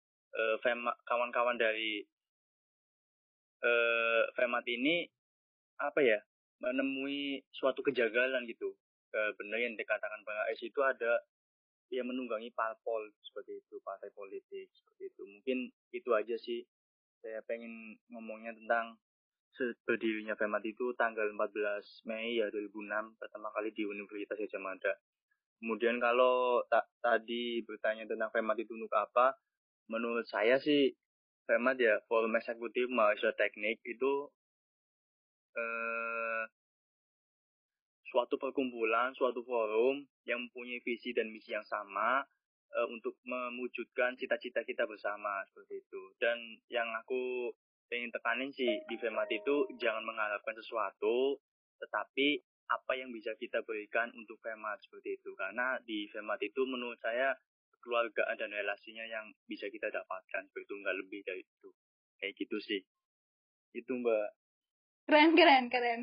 FEMA- 0.59 0.99
kawan-kawan 1.07 1.55
dari 1.55 2.03
eh 3.63 4.23
FEMAT 4.35 4.65
ini 4.67 5.07
apa 5.79 5.99
ya 6.03 6.19
menemui 6.59 7.39
suatu 7.55 7.79
kejanggalan 7.79 8.43
gitu 8.47 8.75
Eh, 9.15 9.31
benar 9.39 9.63
yang 9.63 9.79
dikatakan 9.79 10.27
Bang 10.27 10.35
Ais 10.43 10.59
itu 10.59 10.75
ada 10.83 11.23
yang 11.93 12.09
menunggangi 12.09 12.49
parpol 12.53 13.09
seperti 13.21 13.61
itu 13.61 13.77
partai 13.85 14.09
politik 14.13 14.69
seperti 14.73 15.13
itu. 15.13 15.21
Mungkin 15.25 15.57
itu 15.93 16.09
aja 16.13 16.35
sih. 16.39 16.65
Saya 17.21 17.41
pengen 17.45 17.97
ngomongnya 18.13 18.53
tentang 18.53 19.01
berdirinya 19.87 20.35
FEMAT 20.35 20.63
itu 20.67 20.91
tanggal 20.99 21.31
14 21.31 22.03
Mei 22.11 22.43
ya 22.43 22.51
2006 22.51 23.15
pertama 23.15 23.47
kali 23.55 23.71
di 23.71 23.87
Universitas 23.87 24.35
Gajah 24.35 24.61
Mada. 24.61 24.93
Kemudian 25.63 25.97
kalau 26.03 26.59
ta- 26.67 26.91
tadi 26.99 27.63
bertanya 27.63 28.03
tentang 28.03 28.29
FEMAT 28.35 28.67
itu 28.67 28.75
untuk 28.75 28.91
apa 28.91 29.39
menurut 29.87 30.27
saya 30.27 30.59
sih 30.59 30.91
FEMAT 31.47 31.77
ya 31.79 31.95
Forum 32.11 32.35
Eksekutif 32.35 32.91
Mahasiswa 32.91 33.31
Teknik 33.37 33.79
itu 33.87 34.27
eh, 35.55 36.43
suatu 38.15 38.39
perkumpulan, 38.39 39.11
suatu 39.11 39.43
forum 39.43 39.99
yang 40.23 40.47
mempunyai 40.47 40.79
visi 40.87 41.11
dan 41.11 41.27
misi 41.27 41.51
yang 41.51 41.67
sama 41.67 42.23
eh, 42.71 42.87
untuk 42.87 43.19
mewujudkan 43.27 44.15
cita-cita 44.15 44.63
kita 44.63 44.87
bersama 44.87 45.43
seperti 45.51 45.83
itu. 45.83 46.01
Dan 46.15 46.39
yang 46.71 46.87
aku 46.95 47.51
pengen 47.91 48.15
tekanin 48.15 48.55
sih 48.55 48.71
di 48.87 48.95
FEMAT 48.95 49.35
itu 49.35 49.67
jangan 49.83 50.07
mengharapkan 50.07 50.55
sesuatu, 50.55 51.43
tetapi 51.83 52.39
apa 52.71 52.95
yang 52.95 53.11
bisa 53.11 53.35
kita 53.35 53.59
berikan 53.67 54.07
untuk 54.15 54.39
FEMAT 54.39 54.79
seperti 54.87 55.19
itu. 55.19 55.35
Karena 55.35 55.75
di 55.83 56.07
FEMAT 56.07 56.39
itu 56.39 56.63
menurut 56.63 56.95
saya 57.03 57.35
keluargaan 57.83 58.39
dan 58.39 58.47
relasinya 58.47 59.03
yang 59.11 59.27
bisa 59.43 59.67
kita 59.67 59.91
dapatkan 59.91 60.47
seperti 60.47 60.63
itu 60.63 60.75
nggak 60.79 60.97
lebih 61.03 61.19
dari 61.27 61.43
itu. 61.43 61.69
Kayak 62.23 62.33
gitu 62.39 62.57
sih. 62.63 62.81
Itu 63.75 63.91
mbak. 63.99 64.39
Keren, 65.05 65.35
keren, 65.35 65.63
keren. 65.67 66.01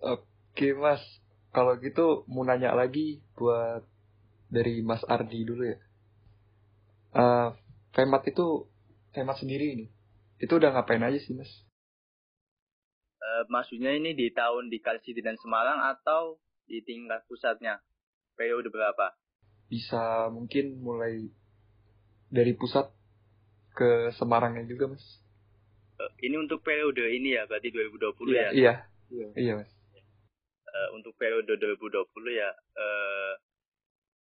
Oke 0.00 0.35
mas, 0.76 1.02
kalau 1.52 1.76
gitu 1.80 2.24
mau 2.28 2.44
nanya 2.44 2.72
lagi 2.72 3.20
buat 3.36 3.84
dari 4.48 4.80
Mas 4.80 5.02
Ardi 5.04 5.42
dulu 5.42 5.64
ya. 5.66 5.78
Eh, 7.16 7.48
Femat 7.96 8.28
itu 8.28 8.68
Femat 9.16 9.40
sendiri 9.40 9.72
ini, 9.72 9.86
itu 10.36 10.52
udah 10.52 10.76
ngapain 10.76 11.00
aja 11.00 11.16
sih 11.16 11.32
mas? 11.32 11.48
Eh, 13.16 13.42
maksudnya 13.48 13.96
ini 13.96 14.12
di 14.12 14.28
tahun 14.28 14.68
di 14.68 14.78
Kalsidi 14.84 15.24
dan 15.24 15.40
Semarang 15.40 15.80
atau 15.96 16.36
di 16.68 16.84
tingkat 16.84 17.24
pusatnya? 17.24 17.80
Periode 18.36 18.68
berapa? 18.68 19.16
Bisa 19.72 20.28
mungkin 20.28 20.76
mulai 20.84 21.32
dari 22.28 22.52
pusat 22.52 22.92
ke 23.72 24.12
Semarangnya 24.16 24.64
juga 24.68 24.92
mas 24.92 25.04
Uh, 25.96 26.12
ini 26.20 26.36
untuk 26.36 26.60
periode 26.60 27.08
ini 27.08 27.40
ya, 27.40 27.48
berarti 27.48 27.72
2020 27.72 28.36
ya? 28.36 28.50
iya 28.52 28.74
iya 29.32 29.52
mas 29.56 29.75
Uh, 30.76 30.88
untuk 31.00 31.16
periode 31.16 31.56
2020 31.56 32.04
ya, 32.36 32.52
uh, 32.52 33.32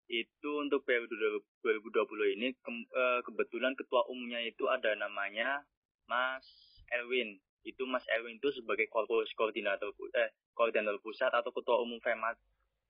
itu 0.07 0.49
untuk 0.61 0.87
periode 0.87 1.11
2020 1.59 2.37
ini 2.39 2.55
ke- 2.55 2.89
uh, 2.95 3.19
kebetulan 3.27 3.75
ketua 3.75 4.07
umumnya 4.07 4.39
itu 4.39 4.69
ada 4.71 4.95
namanya 4.95 5.67
Mas 6.07 6.45
Erwin. 6.93 7.41
Itu 7.65 7.89
Mas 7.89 8.05
Erwin 8.07 8.37
itu 8.37 8.53
sebagai 8.53 8.85
korpus 8.87 9.33
koordinator 9.33 9.89
eh 10.15 10.29
koordinator 10.53 11.01
pusat 11.01 11.33
atau 11.33 11.49
ketua 11.49 11.81
umum 11.81 11.97
Femat 11.99 12.37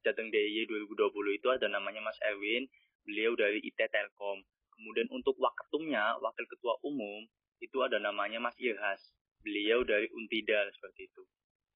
Jateng 0.03 0.29
DIY 0.29 0.69
2020 0.69 1.39
itu 1.39 1.47
ada 1.49 1.65
namanya 1.71 2.03
Mas 2.03 2.19
Erwin. 2.21 2.69
Beliau 3.07 3.33
dari 3.33 3.63
IT 3.63 3.79
Telkom. 3.89 4.43
Kemudian 4.75 5.07
untuk 5.09 5.39
waketumnya, 5.39 6.19
wakil 6.19 6.45
ketua 6.51 6.75
umum 6.83 7.23
itu 7.63 7.79
ada 7.81 7.97
namanya 7.97 8.43
Mas 8.43 8.53
Irhas. 8.59 9.01
Beliau 9.39 9.87
dari 9.87 10.11
Untidal 10.11 10.67
seperti 10.75 11.07
itu. 11.07 11.23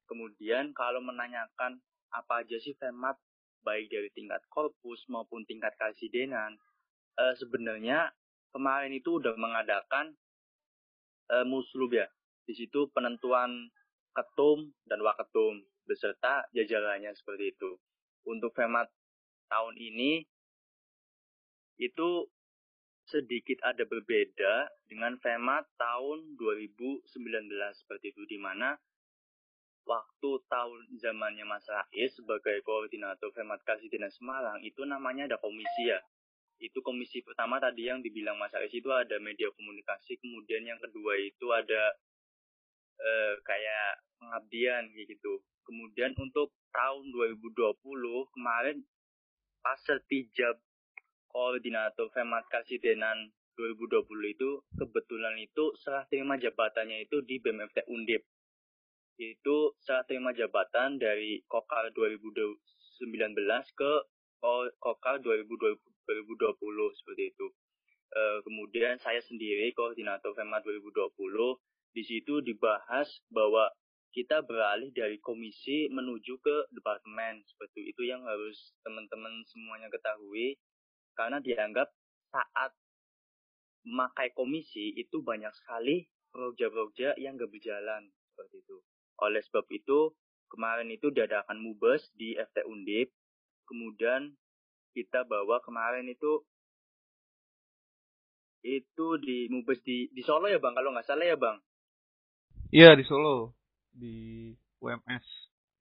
Kemudian 0.09 0.73
kalau 0.73 1.05
menanyakan 1.05 1.77
apa 2.09 2.41
aja 2.41 2.57
sih 2.57 2.73
Femat 2.81 3.13
baik 3.61 3.93
dari 3.93 4.09
tingkat 4.17 4.41
korpus 4.49 5.05
maupun 5.05 5.45
tingkat 5.45 5.77
kasidenan, 5.77 6.57
eh, 7.21 7.33
sebenarnya 7.37 8.09
kemarin 8.49 8.89
itu 8.89 9.21
udah 9.21 9.37
mengadakan 9.37 10.17
eh, 11.29 11.45
muslub 11.45 11.93
ya. 11.93 12.09
Di 12.49 12.57
situ 12.57 12.89
penentuan 12.89 13.69
ketum 14.17 14.73
dan 14.89 15.05
waketum 15.05 15.61
beserta 15.85 16.49
jajarannya 16.57 17.13
seperti 17.13 17.53
itu. 17.53 17.77
Untuk 18.25 18.57
Femat 18.57 18.89
tahun 19.53 19.77
ini 19.77 20.25
itu 21.77 22.25
sedikit 23.09 23.57
ada 23.65 23.85
berbeda 23.85 24.69
dengan 24.85 25.17
Femat 25.21 25.65
tahun 25.77 26.37
2019 26.37 27.05
seperti 27.73 28.13
itu 28.13 28.25
di 28.29 28.37
mana 28.37 28.77
waktu 29.89 30.29
tahun 30.45 31.01
zamannya 31.01 31.49
Mas 31.49 31.65
Rais 31.65 32.13
sebagai 32.13 32.61
koordinator 32.61 33.33
Femat 33.33 33.65
Kasidenan 33.65 34.13
Semarang 34.13 34.61
itu 34.61 34.85
namanya 34.85 35.25
ada 35.25 35.37
komisi 35.41 35.89
ya. 35.89 35.97
Itu 36.61 36.85
komisi 36.85 37.25
pertama 37.25 37.57
tadi 37.57 37.89
yang 37.89 38.05
dibilang 38.05 38.37
Mas 38.37 38.53
Rais 38.53 38.69
itu 38.69 38.85
ada 38.93 39.17
media 39.17 39.49
komunikasi, 39.57 40.21
kemudian 40.21 40.61
yang 40.61 40.77
kedua 40.77 41.17
itu 41.17 41.49
ada 41.49 41.97
eh, 43.01 43.33
kayak 43.41 44.05
pengabdian 44.21 44.93
gitu. 44.93 45.41
Kemudian 45.65 46.13
untuk 46.21 46.53
tahun 46.69 47.09
2020 47.09 47.81
kemarin 48.37 48.85
pas 49.65 49.81
sertijab 49.81 50.61
koordinator 51.33 52.13
Femat 52.13 52.45
Kasidenan 52.53 53.33
2020 53.57 54.05
itu 54.37 54.49
kebetulan 54.77 55.35
itu 55.41 55.73
serah 55.81 56.05
terima 56.07 56.37
jabatannya 56.39 57.09
itu 57.09 57.19
di 57.25 57.41
BMFT 57.43 57.89
Undip 57.91 58.23
itu 59.19 59.75
serah 59.83 60.07
terima 60.07 60.31
jabatan 60.31 60.95
dari 60.95 61.43
Kokar 61.51 61.91
2019 61.91 62.55
ke 63.75 63.91
Ko- 64.39 64.71
Kokar 64.79 65.19
2020, 65.19 65.75
2020 66.07 66.95
seperti 66.95 67.35
itu. 67.35 67.47
Eh, 68.09 68.39
kemudian 68.41 68.97
saya 68.97 69.21
sendiri 69.21 69.75
koordinator 69.75 70.33
FEMA 70.33 70.63
2020 70.63 71.59
di 71.93 72.01
situ 72.01 72.41
dibahas 72.41 73.05
bahwa 73.29 73.69
kita 74.09 74.41
beralih 74.41 74.89
dari 74.89 75.21
komisi 75.21 75.85
menuju 75.93 76.41
ke 76.41 76.55
departemen 76.73 77.45
seperti 77.45 77.93
itu 77.93 78.09
yang 78.09 78.25
harus 78.25 78.73
teman-teman 78.81 79.45
semuanya 79.45 79.93
ketahui 79.93 80.57
karena 81.13 81.37
dianggap 81.37 81.93
saat 82.33 82.73
memakai 83.85 84.33
komisi 84.33 84.97
itu 84.97 85.21
banyak 85.21 85.53
sekali 85.53 86.09
proja-proja 86.33 87.13
yang 87.21 87.37
gak 87.37 87.53
berjalan 87.53 88.09
seperti 88.33 88.65
itu. 88.65 88.77
Oleh 89.19 89.43
sebab 89.43 89.67
itu, 89.71 90.15
kemarin 90.47 90.89
itu 90.89 91.11
diadakan 91.11 91.59
mubes 91.59 92.07
di 92.15 92.35
FT 92.35 92.65
Undip. 92.65 93.11
Kemudian 93.67 94.33
kita 94.95 95.27
bawa 95.27 95.61
kemarin 95.61 96.09
itu 96.09 96.41
itu 98.59 99.07
di 99.23 99.47
mubes 99.47 99.79
di 99.87 100.11
di 100.11 100.19
Solo 100.25 100.51
ya 100.51 100.59
bang? 100.59 100.75
Kalau 100.75 100.91
nggak 100.91 101.07
salah 101.07 101.25
ya 101.27 101.37
bang? 101.39 101.57
Iya 102.73 102.97
di 102.97 103.05
Solo. 103.07 103.55
Di 103.93 104.51
UMS. 104.79 105.27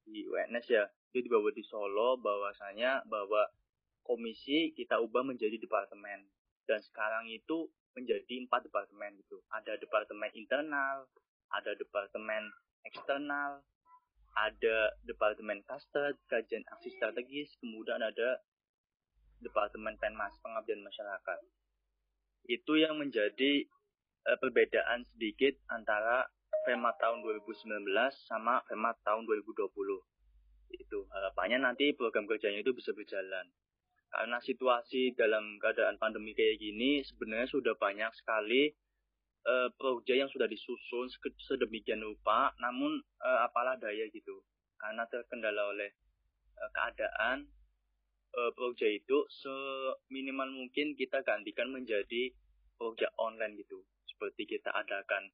di 0.09 0.25
UNS 0.25 0.67
ya. 0.73 0.89
Itu 1.13 1.29
dibawa 1.29 1.53
di 1.53 1.65
Solo 1.65 2.17
bahwasanya 2.17 3.05
bahwa 3.09 3.45
komisi 4.05 4.73
kita 4.73 5.01
ubah 5.01 5.21
menjadi 5.27 5.61
departemen. 5.61 6.29
Dan 6.65 6.81
sekarang 6.85 7.29
itu 7.29 7.69
menjadi 7.97 8.41
empat 8.45 8.69
departemen 8.69 9.17
gitu. 9.21 9.41
Ada 9.53 9.77
departemen 9.81 10.33
internal 10.37 11.09
ada 11.53 11.73
departemen 11.77 12.53
eksternal. 12.89 13.63
Ada 14.39 14.95
departemen 15.03 15.67
kastet 15.67 16.15
kajian 16.31 16.63
aksi 16.71 16.95
strategis 16.95 17.51
kemudian 17.59 17.99
ada 17.99 18.39
departemen 19.43 19.99
penmas 19.99 20.35
pengabdian 20.41 20.83
masyarakat. 20.83 21.39
Itu 22.47 22.79
yang 22.79 22.97
menjadi 23.03 23.67
eh, 24.25 24.39
perbedaan 24.39 25.05
sedikit 25.15 25.59
antara 25.69 26.27
FEMA 26.65 26.95
tahun 27.01 27.25
2019 27.25 27.89
sama 28.29 28.63
FEMA 28.69 28.95
tahun 29.03 29.27
2020 29.27 29.73
itu 30.69 30.99
harapannya 31.09 31.65
nanti 31.65 31.97
program 31.97 32.29
kerjanya 32.29 32.61
itu 32.61 32.77
bisa 32.77 32.93
berjalan. 32.93 33.49
Karena 34.09 34.41
situasi 34.41 35.13
dalam 35.17 35.61
keadaan 35.61 36.01
pandemi 36.01 36.33
kayak 36.33 36.61
gini 36.61 37.05
sebenarnya 37.05 37.49
sudah 37.49 37.77
banyak 37.77 38.09
sekali 38.17 38.73
eh, 39.47 39.69
proja 39.77 40.15
yang 40.17 40.31
sudah 40.31 40.51
disusun 40.51 41.07
sedemikian 41.39 42.03
rupa 42.03 42.55
namun 42.59 42.99
eh, 43.23 43.41
apalah 43.45 43.79
daya 43.79 44.09
gitu. 44.11 44.43
Karena 44.79 45.07
terkendala 45.07 45.71
oleh 45.71 45.91
eh, 46.59 46.71
keadaan 46.75 47.47
eh, 48.35 48.53
proja 48.55 48.87
itu 48.89 49.27
seminimal 49.31 50.51
mungkin 50.51 50.99
kita 50.99 51.23
gantikan 51.23 51.71
menjadi 51.71 52.33
proja 52.79 53.11
online 53.19 53.59
gitu. 53.59 53.83
Seperti 54.07 54.47
kita 54.47 54.71
adakan 54.75 55.31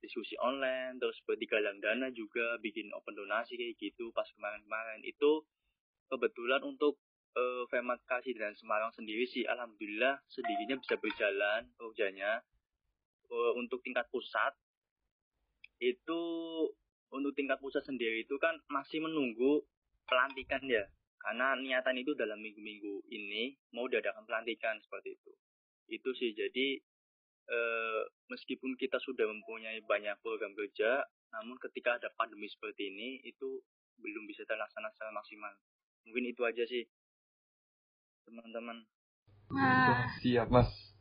diskusi 0.00 0.36
online 0.38 1.00
terus 1.00 1.16
seperti 1.18 1.48
galang 1.48 1.80
dana 1.80 2.12
juga 2.12 2.60
bikin 2.60 2.92
open 2.92 3.16
donasi 3.16 3.56
kayak 3.56 3.76
gitu 3.80 4.12
pas 4.12 4.28
kemarin-kemarin. 4.36 5.00
Itu 5.04 5.44
kebetulan 6.12 6.62
untuk 6.62 7.00
eh, 7.36 7.64
Femat 7.68 8.00
Kasih 8.08 8.36
dan 8.38 8.54
Semarang 8.56 8.92
sendiri 8.96 9.28
sih 9.28 9.44
alhamdulillah 9.44 10.22
sedikitnya 10.30 10.80
bisa 10.80 10.96
berjalan 10.96 11.68
projanya 11.76 12.40
Eh, 13.26 13.52
untuk 13.58 13.82
tingkat 13.82 14.06
pusat 14.14 14.54
itu 15.82 16.20
untuk 17.10 17.32
tingkat 17.34 17.58
pusat 17.58 17.82
sendiri 17.82 18.22
itu 18.22 18.38
kan 18.38 18.54
masih 18.70 19.02
menunggu 19.02 19.66
pelantikan 20.06 20.62
ya. 20.70 20.86
Karena 21.18 21.58
niatan 21.58 21.98
itu 21.98 22.14
dalam 22.14 22.38
minggu-minggu 22.38 23.10
ini 23.10 23.58
mau 23.74 23.90
diadakan 23.90 24.22
pelantikan 24.30 24.78
seperti 24.78 25.18
itu. 25.18 25.32
Itu 25.90 26.14
sih 26.14 26.38
jadi 26.38 26.78
eh, 27.50 28.02
meskipun 28.30 28.78
kita 28.78 29.02
sudah 29.02 29.26
mempunyai 29.26 29.82
banyak 29.82 30.14
program 30.22 30.54
kerja 30.54 31.02
namun 31.34 31.58
ketika 31.58 31.98
ada 31.98 32.08
pandemi 32.14 32.46
seperti 32.46 32.94
ini 32.94 33.26
itu 33.26 33.58
belum 33.98 34.30
bisa 34.30 34.46
terlaksana 34.46 34.94
secara 34.94 35.10
maksimal. 35.10 35.50
Mungkin 36.06 36.30
itu 36.30 36.46
aja 36.46 36.62
sih 36.62 36.86
teman-teman. 38.22 38.86
Nah, 39.50 40.14
siap 40.22 40.46
mas 40.46 40.95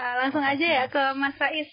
eh, 0.00 0.14
langsung 0.20 0.44
aja 0.52 0.66
ya 0.78 0.84
ke 0.94 1.02
Mas 1.20 1.36
Rais. 1.42 1.70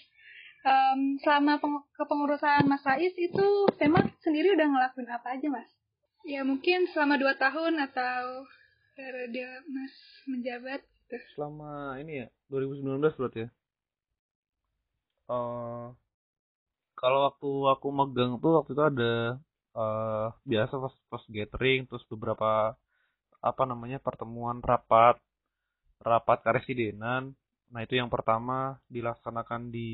Em, 0.72 1.00
selama 1.24 1.52
peng- 1.62 1.86
kepengurusan 1.98 2.62
Mas 2.70 2.84
Rais 2.88 3.14
itu 3.28 3.48
Femat 3.78 4.06
sendiri 4.24 4.48
udah 4.56 4.66
ngelakuin 4.72 5.08
apa 5.16 5.28
aja 5.36 5.46
Mas? 5.56 5.68
Ya 6.32 6.40
mungkin 6.50 6.78
selama 6.92 7.14
dua 7.22 7.34
tahun 7.44 7.74
atau 7.88 8.22
periode 8.96 9.44
Mas 9.74 9.94
menjabat 10.30 10.80
gitu. 10.84 11.16
Selama 11.32 11.96
ini 12.02 12.12
ya 12.20 12.26
2019 12.52 13.16
berarti 13.18 13.38
ya. 13.44 13.48
Eh 15.28 15.88
kalau 17.00 17.20
waktu 17.26 17.48
aku 17.74 17.86
megang 17.98 18.32
tuh 18.42 18.50
waktu 18.58 18.70
itu 18.74 18.82
ada 18.90 19.12
eh 19.78 20.26
biasa 20.50 20.74
pas 20.84 20.94
pas 21.12 21.24
gathering 21.36 21.80
terus 21.88 22.04
beberapa 22.12 22.46
apa 23.50 23.62
namanya 23.70 23.98
pertemuan 24.06 24.58
rapat 24.70 25.14
rapat 26.10 26.38
karesidenan. 26.46 27.24
Nah, 27.68 27.84
itu 27.84 28.00
yang 28.00 28.08
pertama 28.08 28.80
dilaksanakan 28.88 29.68
di 29.68 29.90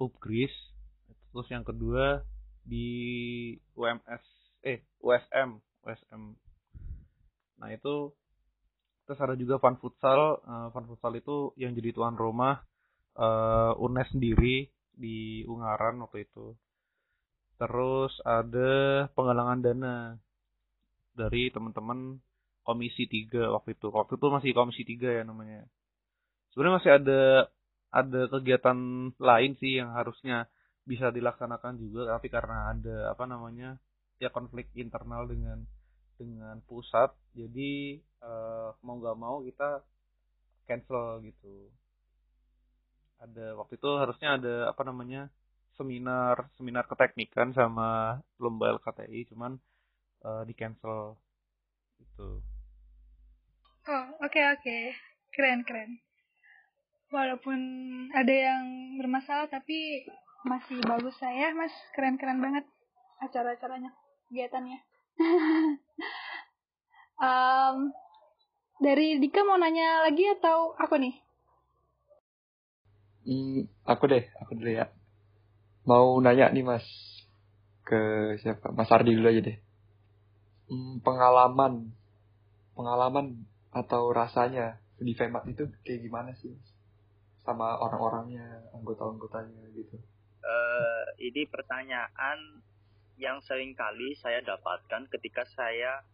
Upgris. 0.00 0.52
Terus 1.32 1.48
yang 1.52 1.64
kedua 1.66 2.24
di 2.64 2.88
UMS 3.76 4.24
eh 4.64 4.84
USM, 5.00 5.60
USM. 5.84 6.22
Nah, 7.60 7.68
itu 7.72 8.12
terus 9.04 9.20
ada 9.20 9.36
juga 9.36 9.60
fun 9.60 9.76
futsal. 9.76 10.40
Eh, 10.40 10.68
fun 10.72 10.86
futsal 10.88 11.12
itu 11.16 11.52
yang 11.60 11.76
jadi 11.76 11.92
tuan 11.92 12.16
rumah 12.16 12.64
eh 13.18 13.72
UNES 13.76 14.08
sendiri 14.16 14.68
di 14.98 15.44
Ungaran 15.44 16.00
waktu 16.02 16.24
itu. 16.26 16.56
Terus 17.58 18.14
ada 18.22 19.06
penggalangan 19.12 19.60
dana 19.62 20.14
dari 21.18 21.50
teman-teman 21.50 22.22
Komisi 22.62 23.08
3 23.08 23.48
waktu 23.50 23.74
itu. 23.74 23.88
Waktu 23.90 24.20
itu 24.20 24.26
masih 24.28 24.50
Komisi 24.54 24.82
3 24.84 25.18
ya 25.18 25.22
namanya. 25.26 25.66
Sebenarnya 26.58 26.78
masih 26.82 26.92
ada 26.98 27.22
ada 27.94 28.20
kegiatan 28.34 28.78
lain 29.14 29.54
sih 29.62 29.78
yang 29.78 29.94
harusnya 29.94 30.50
bisa 30.82 31.14
dilaksanakan 31.14 31.78
juga 31.78 32.18
tapi 32.18 32.26
karena 32.26 32.74
ada 32.74 33.14
apa 33.14 33.30
namanya 33.30 33.78
ya 34.18 34.26
konflik 34.34 34.66
internal 34.74 35.30
dengan 35.30 35.62
dengan 36.18 36.58
pusat 36.66 37.14
jadi 37.30 38.02
uh, 38.26 38.74
mau 38.82 38.98
nggak 38.98 39.18
mau 39.22 39.38
kita 39.46 39.86
cancel 40.66 41.22
gitu. 41.22 41.70
Ada 43.22 43.54
waktu 43.54 43.78
itu 43.78 43.90
harusnya 43.94 44.34
ada 44.42 44.54
apa 44.74 44.82
namanya 44.82 45.30
seminar 45.78 46.50
seminar 46.58 46.90
keteknikan 46.90 47.54
sama 47.54 48.18
lomba 48.42 48.74
LKTI 48.82 49.30
cuman 49.30 49.62
uh, 50.26 50.42
di 50.42 50.58
cancel 50.58 51.14
itu 52.02 52.42
oh 53.86 54.04
oke 54.18 54.26
okay, 54.26 54.42
oke. 54.50 54.58
Okay. 54.58 54.82
keren 55.30 55.62
keren 55.62 56.02
walaupun 57.08 57.58
ada 58.12 58.34
yang 58.34 58.64
bermasalah 59.00 59.48
tapi 59.48 60.04
masih 60.46 60.78
bagus 60.86 61.16
saya 61.18 61.50
mas 61.56 61.72
keren 61.96 62.20
keren 62.20 62.38
banget 62.38 62.62
acara-acaranya 63.18 63.90
kegiatannya 64.30 64.78
um, 67.18 67.90
dari 68.78 69.18
Dika 69.18 69.42
mau 69.42 69.58
nanya 69.58 70.06
lagi 70.06 70.22
atau 70.38 70.78
aku 70.78 71.02
nih? 71.02 71.14
Hmm, 73.28 73.68
aku 73.84 74.08
deh, 74.08 74.24
aku 74.40 74.56
dulu 74.56 74.70
ya. 74.70 74.86
Mau 75.84 76.16
nanya 76.22 76.48
nih 76.54 76.64
mas 76.64 76.86
ke 77.82 77.98
siapa? 78.40 78.70
Mas 78.70 78.88
Ardi 78.94 79.18
dulu 79.18 79.28
aja 79.28 79.42
deh. 79.42 79.58
Hmm, 80.70 81.02
pengalaman, 81.02 81.90
pengalaman 82.78 83.44
atau 83.74 84.14
rasanya 84.14 84.78
di 84.96 85.12
FEMAT 85.12 85.44
itu 85.50 85.66
kayak 85.82 86.06
gimana 86.06 86.30
sih? 86.38 86.54
Sama 87.48 87.80
orang-orangnya, 87.80 88.68
anggota-anggotanya 88.76 89.72
gitu. 89.72 89.96
Uh, 90.44 91.04
ini 91.16 91.48
pertanyaan 91.48 92.60
yang 93.16 93.40
sering 93.40 93.72
kali 93.72 94.12
saya 94.20 94.44
dapatkan 94.44 95.08
ketika 95.08 95.48
saya 95.56 96.04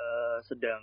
uh, 0.00 0.40
sedang 0.40 0.80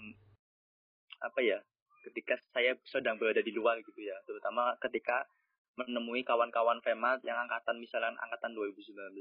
apa 1.17 1.41
ya 1.41 1.57
ketika 2.05 2.37
saya 2.53 2.77
sedang 2.85 3.17
berada 3.17 3.41
di 3.41 3.49
luar 3.49 3.81
gitu 3.81 4.05
ya. 4.05 4.21
Terutama 4.29 4.77
ketika 4.85 5.25
menemui 5.81 6.21
kawan-kawan 6.21 6.77
FEMAT 6.85 7.25
yang 7.25 7.41
angkatan 7.49 7.81
misalnya 7.81 8.13
angkatan 8.21 8.53
2019 8.53 9.17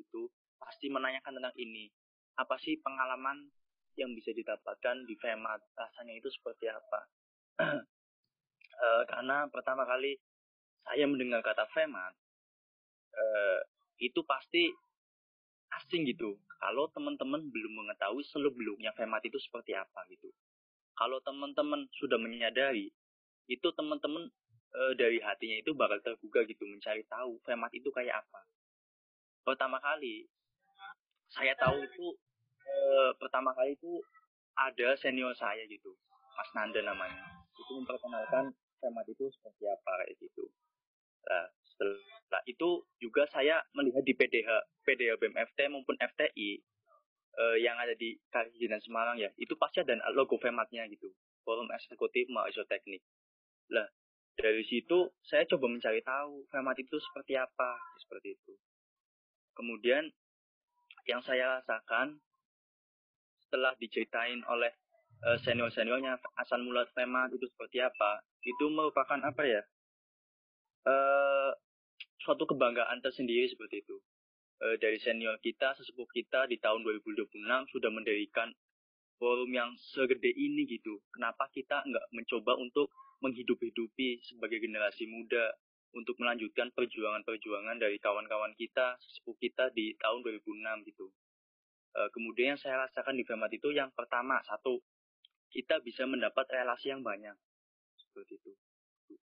itu 0.00 0.20
pasti 0.56 0.88
menanyakan 0.88 1.36
tentang 1.36 1.56
ini. 1.60 1.92
Apa 2.40 2.56
sih 2.64 2.80
pengalaman 2.80 3.52
yang 4.00 4.16
bisa 4.16 4.32
didapatkan 4.32 5.04
di 5.04 5.20
FEMAT 5.20 5.60
rasanya 5.76 6.16
itu 6.16 6.32
seperti 6.32 6.72
apa 6.72 7.00
e, 8.72 8.86
karena 9.08 9.46
pertama 9.52 9.84
kali 9.84 10.16
saya 10.82 11.04
mendengar 11.06 11.44
kata 11.44 11.68
FEMAT 11.70 12.12
e, 13.12 13.24
itu 14.02 14.20
pasti 14.26 14.72
asing 15.80 16.08
gitu. 16.08 16.36
Kalau 16.62 16.86
teman-teman 16.94 17.42
belum 17.50 17.72
mengetahui 17.84 18.22
seluk-beluknya 18.30 18.94
FEMAT 18.94 19.26
itu 19.26 19.38
seperti 19.42 19.74
apa 19.74 20.06
gitu. 20.10 20.30
Kalau 20.94 21.18
teman-teman 21.24 21.88
sudah 21.96 22.20
menyadari, 22.20 22.92
itu 23.48 23.68
teman-teman 23.74 24.30
e, 24.70 24.80
dari 24.94 25.18
hatinya 25.18 25.58
itu 25.58 25.74
bakal 25.74 25.98
tergugah 26.04 26.46
gitu 26.46 26.62
mencari 26.68 27.02
tahu 27.08 27.40
FEMAT 27.42 27.72
itu 27.74 27.90
kayak 27.90 28.22
apa. 28.22 28.40
Pertama 29.42 29.82
kali 29.82 30.30
saya 31.32 31.56
tahu 31.58 31.82
itu 31.82 32.06
e, 32.62 32.74
pertama 33.18 33.56
kali 33.56 33.74
itu 33.74 33.98
ada 34.54 34.94
senior 35.00 35.32
saya 35.34 35.64
gitu, 35.66 35.96
Mas 36.36 36.50
Nanda 36.52 36.84
namanya. 36.84 37.41
Itu 37.58 37.72
memperkenalkan 37.80 38.52
FEMAT 38.82 39.06
itu 39.12 39.30
seperti 39.30 39.64
apa 39.68 39.90
kayak 40.02 40.12
gitu. 40.18 40.44
Nah, 41.28 41.46
setelah 41.62 42.42
itu 42.48 42.82
juga 42.98 43.28
saya 43.30 43.62
melihat 43.76 44.02
di 44.02 44.14
PDH, 44.16 44.50
PDH 44.82 45.12
BMFT 45.22 45.58
maupun 45.70 45.94
FTI 46.00 46.58
uh, 47.38 47.56
yang 47.62 47.78
ada 47.78 47.94
di 47.94 48.18
Kariji 48.32 48.66
dan 48.66 48.82
Semarang 48.82 49.16
ya, 49.20 49.30
itu 49.38 49.54
pasti 49.54 49.80
ada 49.80 49.94
logo 50.12 50.36
FEMAT-nya 50.40 50.90
gitu. 50.90 51.12
Forum 51.42 51.70
Eksekutif 51.74 52.30
Mahasiswa 52.30 52.66
Teknik. 52.70 53.02
Lah, 53.74 53.86
dari 54.38 54.62
situ 54.66 55.10
saya 55.22 55.46
coba 55.46 55.70
mencari 55.70 56.02
tahu 56.02 56.46
FEMAT 56.50 56.76
itu 56.82 56.96
seperti 56.98 57.38
apa, 57.38 57.78
seperti 58.02 58.34
itu. 58.34 58.54
Kemudian 59.52 60.08
yang 61.06 61.20
saya 61.20 61.60
rasakan 61.60 62.22
setelah 63.42 63.76
diceritain 63.76 64.40
oleh 64.48 64.72
senior-seniornya 65.46 66.18
asal 66.42 66.62
mula 66.66 66.82
FEMAT 66.94 67.38
itu 67.38 67.46
seperti 67.46 67.78
apa, 67.78 68.22
itu 68.42 68.64
merupakan 68.66 69.18
apa 69.22 69.42
ya? 69.46 69.62
Uh, 70.82 71.54
suatu 72.22 72.46
kebanggaan 72.46 73.02
tersendiri 73.02 73.50
seperti 73.50 73.82
itu. 73.82 73.98
E, 74.62 74.78
dari 74.78 74.98
senior 75.02 75.42
kita, 75.42 75.74
sesepuh 75.74 76.06
kita 76.14 76.46
di 76.46 76.62
tahun 76.62 76.86
2026 76.86 77.74
sudah 77.74 77.90
mendirikan 77.90 78.54
forum 79.18 79.50
yang 79.50 79.74
segede 79.94 80.30
ini 80.30 80.66
gitu. 80.70 81.02
Kenapa 81.10 81.50
kita 81.50 81.82
nggak 81.82 82.06
mencoba 82.14 82.54
untuk 82.62 82.90
menghidup-hidupi 83.22 84.22
sebagai 84.22 84.62
generasi 84.62 85.06
muda 85.10 85.54
untuk 85.92 86.16
melanjutkan 86.18 86.70
perjuangan-perjuangan 86.72 87.76
dari 87.76 87.98
kawan-kawan 88.00 88.54
kita, 88.56 88.96
sesepuh 88.98 89.36
kita 89.38 89.70
di 89.76 89.92
tahun 90.00 90.24
2006 90.24 90.88
gitu. 90.88 91.06
Kemudian 91.92 92.56
yang 92.56 92.60
saya 92.60 92.88
rasakan 92.88 93.20
di 93.20 93.24
FEMAT 93.28 93.52
itu 93.52 93.68
yang 93.76 93.92
pertama, 93.92 94.40
satu, 94.48 94.80
kita 95.52 95.84
bisa 95.84 96.08
mendapat 96.08 96.48
relasi 96.48 96.90
yang 96.90 97.04
banyak. 97.04 97.36
Seperti 98.00 98.40
itu. 98.40 98.52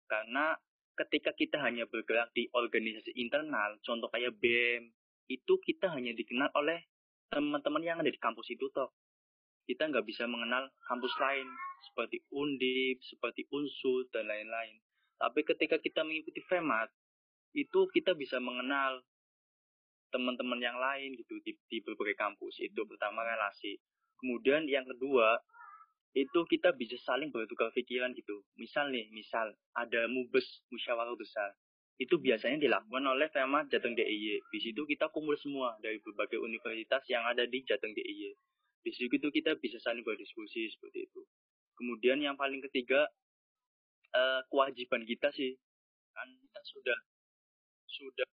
Karena 0.08 0.56
ketika 0.96 1.36
kita 1.36 1.60
hanya 1.60 1.84
bergerak 1.86 2.32
di 2.32 2.48
organisasi 2.56 3.12
internal, 3.20 3.76
contoh 3.84 4.08
kayak 4.08 4.34
BEM, 4.40 4.96
itu 5.28 5.54
kita 5.60 5.92
hanya 5.92 6.16
dikenal 6.16 6.50
oleh 6.56 6.88
teman-teman 7.28 7.84
yang 7.84 7.98
ada 8.00 8.08
di 8.08 8.22
kampus 8.22 8.48
itu 8.56 8.72
toh. 8.72 8.96
Kita 9.66 9.90
nggak 9.90 10.06
bisa 10.06 10.30
mengenal 10.30 10.70
kampus 10.86 11.12
lain, 11.18 11.50
seperti 11.90 12.22
Undip, 12.32 13.02
seperti 13.02 13.50
Unsur, 13.50 14.06
dan 14.14 14.30
lain-lain. 14.30 14.78
Tapi 15.18 15.42
ketika 15.42 15.82
kita 15.82 16.06
mengikuti 16.06 16.40
FEMAT, 16.46 16.94
itu 17.58 17.90
kita 17.90 18.14
bisa 18.14 18.38
mengenal 18.38 19.02
teman-teman 20.14 20.62
yang 20.62 20.78
lain 20.78 21.18
gitu 21.18 21.42
di, 21.42 21.58
di 21.66 21.82
berbagai 21.82 22.14
kampus. 22.14 22.62
Itu 22.62 22.86
pertama 22.86 23.26
relasi. 23.26 23.82
Kemudian 24.22 24.70
yang 24.70 24.86
kedua, 24.86 25.42
itu 26.16 26.48
kita 26.48 26.72
bisa 26.72 26.96
saling 27.04 27.28
bertukar 27.28 27.76
pikiran 27.76 28.16
gitu. 28.16 28.40
Misal 28.56 28.88
nih, 28.88 29.12
misal 29.12 29.52
ada 29.76 30.08
mubes 30.08 30.64
musyawarah 30.72 31.12
besar. 31.20 31.52
Itu 32.00 32.24
biasanya 32.24 32.56
dilakukan 32.56 33.04
oleh 33.04 33.28
tema 33.36 33.68
Jateng 33.68 34.00
DIY. 34.00 34.48
Di 34.48 34.60
situ 34.64 34.88
kita 34.88 35.12
kumpul 35.12 35.36
semua 35.36 35.76
dari 35.84 36.00
berbagai 36.00 36.40
universitas 36.40 37.04
yang 37.12 37.28
ada 37.28 37.44
di 37.44 37.68
Jateng 37.68 37.92
DIY. 37.92 38.32
Di 38.88 38.92
situ 38.96 39.28
kita 39.28 39.60
bisa 39.60 39.76
saling 39.84 40.08
berdiskusi 40.08 40.72
seperti 40.72 41.04
itu. 41.04 41.22
Kemudian 41.76 42.24
yang 42.24 42.40
paling 42.40 42.64
ketiga, 42.64 43.12
eh, 44.16 44.42
kewajiban 44.48 45.04
kita 45.04 45.36
sih. 45.36 45.52
Kan 46.16 46.32
kita 46.32 46.62
sudah 46.64 46.98
sudah 47.92 48.28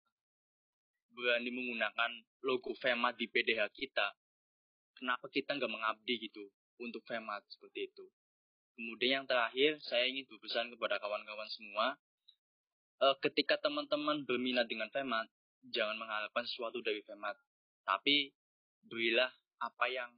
berani 1.16 1.48
menggunakan 1.48 2.12
logo 2.44 2.76
FEMA 2.76 3.16
di 3.16 3.24
PDH 3.24 3.72
kita. 3.72 4.12
Kenapa 5.00 5.32
kita 5.32 5.56
nggak 5.56 5.72
mengabdi 5.72 6.28
gitu? 6.28 6.44
Untuk 6.80 7.04
FEMAT 7.04 7.44
seperti 7.52 7.92
itu. 7.92 8.04
Kemudian 8.74 9.22
yang 9.22 9.26
terakhir, 9.28 9.76
saya 9.84 10.08
ingin 10.08 10.24
berpesan 10.24 10.72
kepada 10.72 10.96
kawan-kawan 10.96 11.48
semua, 11.52 12.00
uh, 13.04 13.16
ketika 13.20 13.60
teman-teman 13.60 14.24
berminat 14.24 14.64
dengan 14.64 14.88
FEMAT, 14.88 15.28
jangan 15.68 16.00
mengharapkan 16.00 16.48
sesuatu 16.48 16.80
dari 16.80 17.04
FEMAT, 17.04 17.36
tapi 17.84 18.32
berilah 18.88 19.28
apa 19.60 19.86
yang 19.92 20.08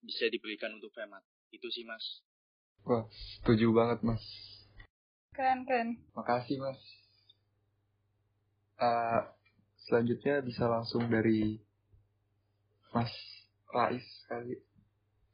bisa 0.00 0.32
diberikan 0.32 0.72
untuk 0.72 0.88
FEMAT. 0.96 1.20
Itu 1.52 1.68
sih, 1.68 1.84
Mas. 1.84 2.24
Wah, 2.88 3.04
setuju 3.40 3.68
banget, 3.76 4.00
Mas. 4.00 4.24
Keren, 5.36 5.68
keren. 5.68 6.00
Makasih, 6.16 6.56
Mas. 6.56 6.80
Uh, 8.78 9.26
selanjutnya 9.84 10.40
bisa 10.40 10.64
langsung 10.70 11.10
dari 11.10 11.58
Mas 12.94 13.12
Rais 13.68 14.06
kali. 14.30 14.56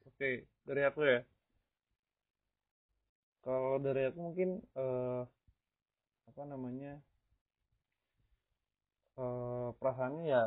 Oke, 0.09 0.49
dari 0.69 0.83
aku 0.89 1.01
ya? 1.05 1.21
Kalau 3.45 3.77
dari 3.77 4.09
aku 4.09 4.19
mungkin 4.25 4.51
uh, 4.73 5.23
apa 6.29 6.43
namanya 6.49 6.97
uh, 9.21 9.69
perasaannya 9.77 10.25
ya 10.25 10.43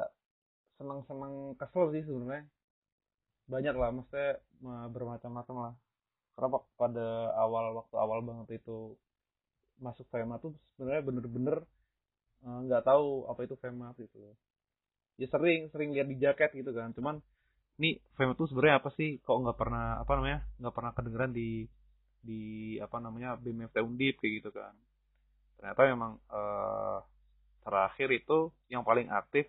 senang-senang 0.82 1.54
kesel 1.62 1.94
sih 1.94 2.04
sebenarnya. 2.06 2.46
Banyak 3.48 3.76
lah 3.80 3.90
maksudnya 3.96 4.42
bermacam-macam 4.92 5.56
lah. 5.56 5.74
Karena 6.36 6.50
pada 6.78 7.08
awal 7.40 7.66
waktu 7.82 7.96
awal 7.98 8.20
banget 8.22 8.62
itu 8.62 8.94
masuk 9.78 10.06
FEMA 10.10 10.42
tuh 10.42 10.54
sebenarnya 10.74 11.06
bener-bener 11.06 11.58
eh, 12.46 12.60
nggak 12.66 12.82
uh, 12.82 12.86
tahu 12.86 13.06
apa 13.30 13.40
itu 13.46 13.56
FEMA 13.58 13.94
gitu. 13.98 14.18
Ya 15.18 15.28
sering 15.30 15.70
sering 15.74 15.90
lihat 15.96 16.08
di 16.10 16.18
jaket 16.18 16.54
gitu 16.54 16.72
kan. 16.74 16.94
Cuman 16.94 17.22
ini 17.78 17.98
FEMA 18.18 18.34
itu 18.34 18.46
sebenarnya 18.50 18.82
apa 18.82 18.90
sih? 18.98 19.22
Kok 19.22 19.38
nggak 19.46 19.58
pernah 19.58 20.02
apa 20.02 20.12
namanya 20.18 20.40
nggak 20.58 20.76
pernah 20.76 20.92
kedengeran 20.98 21.32
di 21.34 21.66
di 22.18 22.42
apa 22.82 22.98
namanya 22.98 23.38
BMFT 23.38 23.78
Undip 23.86 24.18
kayak 24.18 24.34
gitu 24.42 24.50
kan. 24.50 24.74
Ternyata 25.58 25.82
memang 25.90 26.12
uh, 26.30 27.00
terakhir 27.62 28.10
itu 28.14 28.50
yang 28.70 28.82
paling 28.82 29.10
aktif 29.14 29.46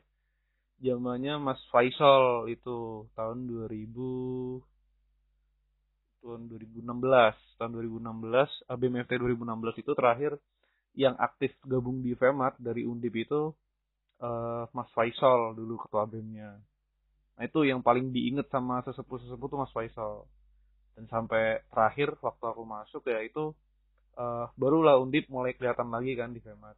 zamannya 0.79 1.43
Mas 1.43 1.59
Faisal 1.75 2.47
itu 2.47 3.09
tahun 3.19 3.51
2000 3.51 4.62
tahun 6.23 6.41
2016 6.51 7.59
tahun 7.59 7.71
2016 7.73 8.79
BMFT 8.79 9.12
2016 9.19 9.83
itu 9.83 9.93
terakhir 9.97 10.33
yang 10.99 11.14
aktif 11.19 11.55
gabung 11.62 12.03
di 12.03 12.14
FEMAT 12.14 12.59
dari 12.59 12.83
Undip 12.83 13.14
itu 13.14 13.55
uh, 14.23 14.67
Mas 14.75 14.91
Faisal 14.95 15.55
dulu 15.55 15.79
ketua 15.79 16.11
BEM-nya. 16.11 16.59
Nah 17.38 17.46
itu 17.46 17.62
yang 17.62 17.87
paling 17.87 18.11
diinget 18.11 18.51
sama 18.51 18.83
sesepuh-sesepuh 18.83 19.46
tuh 19.46 19.59
Mas 19.62 19.70
Faisal. 19.70 20.27
Dan 20.98 21.07
sampai 21.07 21.62
terakhir 21.70 22.18
waktu 22.18 22.44
aku 22.51 22.66
masuk 22.66 23.07
ya 23.07 23.22
itu 23.22 23.55
uh, 24.18 24.51
barulah 24.59 24.98
Undip 24.98 25.31
mulai 25.31 25.55
kelihatan 25.55 25.94
lagi 25.94 26.18
kan 26.18 26.35
di 26.35 26.42
FEMAT. 26.42 26.74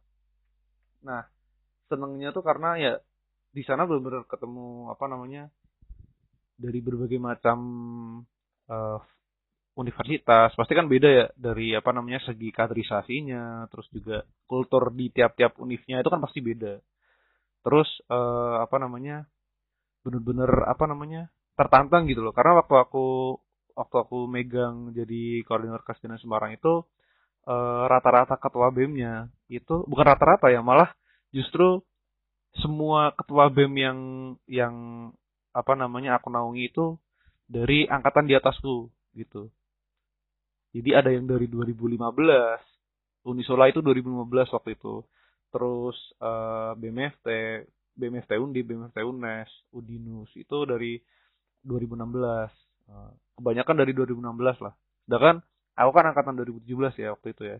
Nah 1.09 1.25
senengnya 1.89 2.29
tuh 2.29 2.45
karena 2.45 2.77
ya 2.77 2.93
di 3.51 3.65
sana 3.65 3.89
benar-benar 3.89 4.29
ketemu 4.29 4.93
apa 4.93 5.05
namanya 5.09 5.49
dari 6.55 6.79
berbagai 6.79 7.17
macam 7.17 7.57
uh, 8.69 8.99
universitas 9.75 10.53
pasti 10.55 10.73
kan 10.77 10.87
beda 10.87 11.09
ya 11.09 11.25
dari 11.35 11.75
apa 11.75 11.91
namanya 11.91 12.21
segi 12.23 12.53
kaderisasinya 12.53 13.67
terus 13.67 13.89
juga 13.91 14.23
kultur 14.47 14.93
di 14.93 15.11
tiap-tiap 15.11 15.59
univnya 15.59 15.99
itu 15.99 16.09
kan 16.11 16.21
pasti 16.23 16.39
beda 16.39 16.79
terus 17.65 17.89
uh, 18.07 18.63
apa 18.63 18.77
namanya 18.79 19.27
bener-bener 20.01 20.49
apa 20.65 20.83
namanya 20.89 21.29
tertantang 21.55 22.09
gitu 22.09 22.25
loh 22.25 22.33
karena 22.33 22.61
waktu 22.61 22.75
aku 22.77 23.37
waktu 23.77 23.95
aku 24.01 24.17
megang 24.27 24.91
jadi 24.91 25.45
koordinator 25.47 25.85
kasdinas 25.85 26.21
Semarang 26.21 26.57
itu 26.57 26.83
rata 27.41 27.89
rata-rata 27.89 28.35
ketua 28.37 28.69
BEM-nya 28.69 29.29
itu 29.49 29.81
bukan 29.89 30.05
rata-rata 30.05 30.53
ya 30.53 30.61
malah 30.61 30.93
justru 31.33 31.81
semua 32.61 33.15
ketua 33.17 33.49
BEM 33.49 33.73
yang 33.77 33.99
yang 34.45 34.75
apa 35.55 35.73
namanya 35.73 36.21
aku 36.21 36.29
naungi 36.29 36.69
itu 36.69 36.99
dari 37.49 37.89
angkatan 37.89 38.29
di 38.29 38.37
atasku 38.37 38.91
gitu 39.17 39.49
jadi 40.71 41.03
ada 41.03 41.11
yang 41.11 41.27
dari 41.27 41.51
2015, 41.51 41.99
Unisola 43.27 43.67
itu 43.67 43.83
2015 43.83 44.55
waktu 44.55 44.79
itu. 44.79 45.03
Terus 45.51 45.97
uh, 46.23 46.71
BMFT, 46.79 47.27
BMFT 47.95 48.39
Undi, 48.39 48.61
BMFT 48.63 49.03
UNES, 49.03 49.49
Udinus 49.75 50.31
itu 50.37 50.57
dari 50.63 50.99
2016. 51.65 52.01
Uh, 52.91 53.11
kebanyakan 53.39 53.75
dari 53.81 53.91
2016 53.95 54.65
lah. 54.65 54.73
Sedangkan 55.07 55.35
aku 55.73 55.91
kan 55.95 56.05
angkatan 56.11 56.35
2017 56.37 57.01
ya 57.01 57.09
waktu 57.15 57.27
itu 57.33 57.43
ya. 57.47 57.57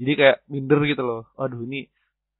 Jadi 0.00 0.12
kayak 0.18 0.38
minder 0.50 0.80
gitu 0.84 1.02
loh. 1.06 1.22
Aduh 1.38 1.62
ini 1.64 1.86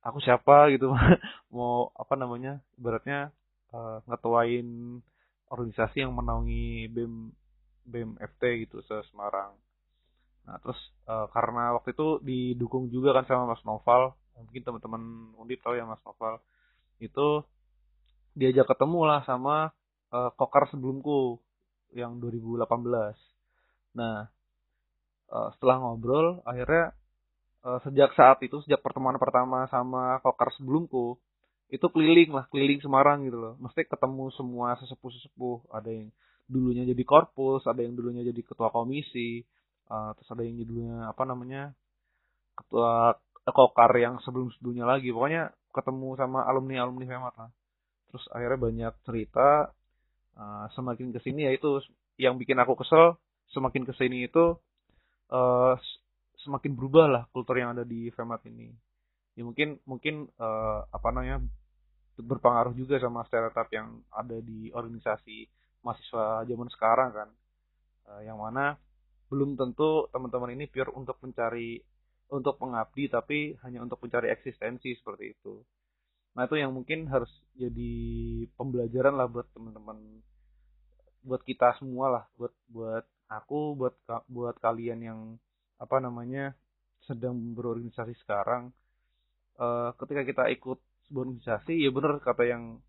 aku 0.05 0.21
siapa 0.21 0.69
gitu 0.75 0.93
mau 1.55 1.89
apa 1.97 2.15
namanya 2.19 2.61
ibaratnya 2.77 3.33
uh, 3.73 4.05
ngetuain 4.05 5.01
organisasi 5.49 6.05
yang 6.05 6.13
menaungi 6.13 6.93
BEM 6.93 7.33
BMFT 7.85 8.69
gitu 8.69 8.81
se 8.85 8.97
Semarang. 9.13 9.57
Nah 10.45 10.61
terus 10.61 10.77
uh, 11.09 11.29
karena 11.33 11.73
waktu 11.77 11.97
itu 11.97 12.21
didukung 12.21 12.93
juga 12.93 13.17
kan 13.17 13.25
sama 13.29 13.57
Mas 13.57 13.63
Noval, 13.65 14.13
mungkin 14.37 14.65
teman-teman 14.65 15.03
Undip 15.41 15.61
tahu 15.65 15.77
ya 15.77 15.89
Mas 15.89 16.01
Noval, 16.05 16.41
itu 16.99 17.43
diajak 18.35 18.67
ketemu 18.71 19.01
lah 19.07 19.21
sama 19.27 19.71
uh, 20.11 20.31
kokar 20.35 20.67
sebelumku 20.71 21.39
yang 21.95 22.19
2018. 22.19 22.67
Nah 23.95 24.27
uh, 25.31 25.49
setelah 25.55 25.77
ngobrol 25.83 26.43
akhirnya 26.43 26.95
uh, 27.63 27.79
sejak 27.87 28.11
saat 28.19 28.43
itu 28.43 28.59
sejak 28.67 28.83
pertemuan 28.83 29.17
pertama 29.23 29.71
sama 29.71 30.19
kokar 30.21 30.51
sebelumku 30.59 31.19
itu 31.73 31.87
keliling 31.91 32.31
lah 32.35 32.45
keliling 32.51 32.83
Semarang 32.83 33.25
gitu 33.27 33.39
loh. 33.39 33.55
Mesti 33.63 33.87
ketemu 33.87 34.31
semua 34.35 34.77
sesepuh-sesepuh. 34.83 35.73
Ada 35.73 35.91
yang 35.91 36.09
dulunya 36.45 36.85
jadi 36.85 37.03
korpus 37.09 37.65
ada 37.65 37.81
yang 37.81 37.97
dulunya 37.97 38.21
jadi 38.21 38.45
ketua 38.45 38.69
komisi 38.69 39.41
uh, 39.89 40.13
terus 40.13 40.29
ada 40.29 40.45
yang 40.45 40.61
judulnya 40.61 41.09
apa 41.09 41.25
namanya 41.25 41.73
ketua 42.53 43.17
kokar 43.49 43.93
yang 43.97 44.21
sebelum 44.25 44.53
sebelumnya 44.57 44.85
lagi. 44.89 45.09
Pokoknya 45.13 45.53
ketemu 45.75 46.15
sama 46.15 46.47
alumni 46.47 46.87
alumni 46.87 47.05
Femat 47.05 47.35
lah. 47.35 47.51
Terus 48.09 48.25
akhirnya 48.31 48.59
banyak 48.63 48.95
cerita 49.03 49.75
uh, 50.39 50.67
semakin 50.79 51.11
ke 51.11 51.19
sini 51.27 51.51
ya 51.51 51.53
itu 51.53 51.83
yang 52.15 52.39
bikin 52.39 52.55
aku 52.63 52.79
kesel 52.79 53.19
semakin 53.51 53.83
ke 53.83 53.93
sini 53.99 54.31
itu 54.31 54.55
uh, 55.35 55.75
semakin 56.47 56.73
berubah 56.79 57.07
lah 57.11 57.23
kultur 57.35 57.59
yang 57.59 57.75
ada 57.75 57.83
di 57.83 58.09
Femat 58.15 58.47
ini. 58.47 58.71
Ya 59.35 59.43
mungkin 59.43 59.83
mungkin 59.83 60.31
uh, 60.39 60.87
apa 60.95 61.11
namanya 61.11 61.43
berpengaruh 62.15 62.79
juga 62.79 63.03
sama 63.03 63.27
stereotip 63.27 63.67
yang 63.75 63.99
ada 64.15 64.39
di 64.39 64.71
organisasi 64.71 65.51
mahasiswa 65.83 66.47
zaman 66.47 66.69
sekarang 66.71 67.11
kan. 67.11 67.29
Uh, 68.05 68.23
yang 68.23 68.39
mana 68.39 68.79
belum 69.33 69.59
tentu 69.59 70.07
teman-teman 70.13 70.55
ini 70.55 70.71
pure 70.71 70.93
untuk 70.95 71.19
mencari 71.25 71.81
untuk 72.33 72.57
pengabdi 72.57 73.11
tapi 73.13 73.55
hanya 73.67 73.85
untuk 73.85 74.01
mencari 74.01 74.33
eksistensi 74.33 74.97
seperti 74.97 75.37
itu. 75.37 75.61
Nah 76.35 76.51
itu 76.51 76.59
yang 76.59 76.75
mungkin 76.75 77.07
harus 77.07 77.31
jadi 77.55 77.95
pembelajaran 78.59 79.15
lah 79.15 79.31
buat 79.31 79.47
teman-teman, 79.55 79.99
buat 81.23 81.43
kita 81.47 81.79
semua 81.79 82.07
lah, 82.11 82.25
buat 82.35 82.55
buat 82.69 83.07
aku, 83.31 83.79
buat 83.79 83.95
buat 84.27 84.57
kalian 84.59 85.01
yang 85.05 85.21
apa 85.79 86.03
namanya 86.03 86.55
sedang 87.07 87.37
berorganisasi 87.55 88.17
sekarang. 88.25 88.75
Uh, 89.55 89.95
ketika 90.03 90.27
kita 90.27 90.45
ikut 90.51 90.83
sebuah 91.07 91.31
organisasi, 91.31 91.87
ya 91.87 91.91
benar 91.95 92.19
kata 92.19 92.43
yang 92.43 92.83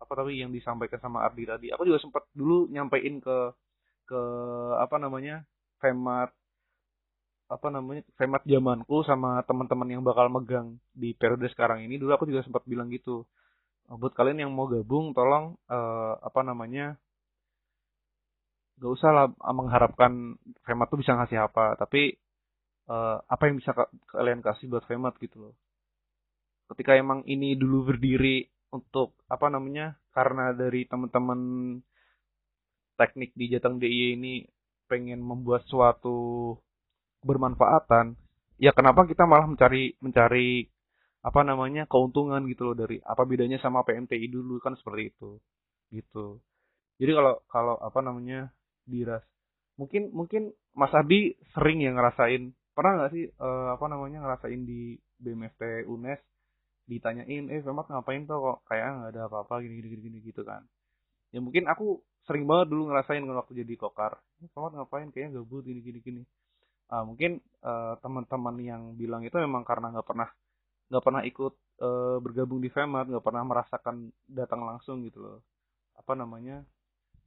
apa 0.00 0.12
tapi 0.16 0.40
yang 0.40 0.52
disampaikan 0.52 1.00
sama 1.00 1.24
Ardi 1.24 1.48
tadi. 1.48 1.66
Aku 1.72 1.88
juga 1.88 2.00
sempat 2.04 2.28
dulu 2.36 2.68
nyampein 2.68 3.20
ke 3.20 3.56
ke 4.04 4.22
apa 4.76 4.96
namanya 5.00 5.46
Femat 5.80 6.34
apa 7.50 7.66
namanya 7.66 8.06
Femat 8.14 8.46
zamanku 8.46 9.02
sama 9.02 9.42
teman-teman 9.42 9.90
yang 9.90 10.02
bakal 10.06 10.30
megang 10.30 10.78
di 10.94 11.10
periode 11.18 11.50
sekarang 11.50 11.82
ini 11.82 11.98
dulu 11.98 12.14
aku 12.14 12.30
juga 12.30 12.46
sempat 12.46 12.62
bilang 12.62 12.86
gitu 12.94 13.26
oh, 13.90 13.96
buat 13.98 14.14
kalian 14.14 14.46
yang 14.46 14.52
mau 14.54 14.70
gabung 14.70 15.10
tolong 15.10 15.58
uh, 15.66 16.14
apa 16.22 16.46
namanya 16.46 16.94
gak 18.78 18.92
usah 18.94 19.10
lah 19.10 19.26
mengharapkan 19.50 20.38
Femat 20.62 20.86
tuh 20.88 21.02
bisa 21.02 21.18
ngasih 21.18 21.42
apa 21.42 21.74
tapi 21.74 22.14
uh, 22.90 23.16
apa 23.22 23.42
yang 23.46 23.62
bisa 23.62 23.70
kalian 24.10 24.42
kasih 24.42 24.66
buat 24.66 24.84
Femat 24.90 25.14
gitu 25.22 25.48
loh. 25.48 25.54
Ketika 26.74 26.98
emang 26.98 27.22
ini 27.26 27.54
dulu 27.54 27.94
berdiri 27.94 28.46
untuk 28.74 29.18
apa 29.26 29.50
namanya 29.50 29.98
karena 30.14 30.54
dari 30.54 30.86
teman-teman 30.86 31.40
teknik 32.98 33.34
di 33.34 33.50
Jateng 33.50 33.82
DIY 33.82 34.18
ini 34.18 34.34
pengen 34.86 35.22
membuat 35.22 35.66
suatu 35.66 36.54
bermanfaatan, 37.20 38.16
ya 38.56 38.72
kenapa 38.72 39.04
kita 39.04 39.28
malah 39.28 39.48
mencari 39.48 39.96
mencari 40.00 40.68
apa 41.20 41.40
namanya 41.44 41.84
keuntungan 41.84 42.40
gitu 42.48 42.72
loh 42.72 42.76
dari 42.76 42.96
apa 43.04 43.28
bedanya 43.28 43.60
sama 43.60 43.84
PMTI 43.84 44.26
dulu 44.32 44.56
kan 44.60 44.76
seperti 44.76 45.12
itu. 45.12 45.36
Gitu. 45.92 46.40
Jadi 47.00 47.12
kalau 47.12 47.34
kalau 47.48 47.76
apa 47.80 48.00
namanya 48.00 48.52
diras 48.88 49.24
mungkin 49.80 50.12
mungkin 50.12 50.52
Mas 50.76 50.92
Adi 50.92 51.36
sering 51.56 51.80
ya 51.80 51.92
ngerasain 51.96 52.52
pernah 52.76 53.00
nggak 53.00 53.12
sih 53.16 53.24
uh, 53.40 53.76
apa 53.76 53.86
namanya 53.88 54.20
ngerasain 54.24 54.60
di 54.64 54.96
BMFT 55.20 55.88
UNES 55.88 56.20
ditanyain 56.88 57.48
eh 57.48 57.60
Femat 57.64 57.86
ngapain 57.88 58.24
tuh 58.28 58.40
kok? 58.40 58.58
Kayak 58.68 58.88
nggak 58.96 59.10
ada 59.16 59.22
apa-apa 59.28 59.64
gini 59.64 59.80
gini 59.80 59.96
gini 60.00 60.18
gitu 60.24 60.42
kan. 60.44 60.64
Ya 61.32 61.40
mungkin 61.40 61.68
aku 61.68 62.00
sering 62.28 62.44
banget 62.44 62.72
dulu 62.72 62.92
ngerasain 62.92 63.24
waktu 63.24 63.52
jadi 63.64 63.74
kokar. 63.76 64.20
Selamat 64.52 64.72
ngapain? 64.84 65.08
Kayaknya 65.12 65.40
gabut 65.40 65.64
gini 65.64 65.80
gini 65.84 66.00
gini 66.00 66.22
uh, 66.90 67.04
mungkin 67.06 67.38
uh, 67.62 67.96
teman-teman 68.02 68.56
yang 68.60 68.82
bilang 68.98 69.22
itu 69.22 69.38
memang 69.38 69.62
karena 69.62 69.94
nggak 69.94 70.06
pernah 70.06 70.28
nggak 70.90 71.04
pernah 71.06 71.22
ikut 71.22 71.54
uh, 71.80 72.18
bergabung 72.18 72.58
di 72.58 72.68
Femat 72.68 73.06
nggak 73.06 73.24
pernah 73.24 73.46
merasakan 73.46 74.10
datang 74.26 74.66
langsung 74.66 75.06
gitu 75.06 75.22
loh. 75.22 75.38
Apa 75.94 76.18
namanya? 76.18 76.66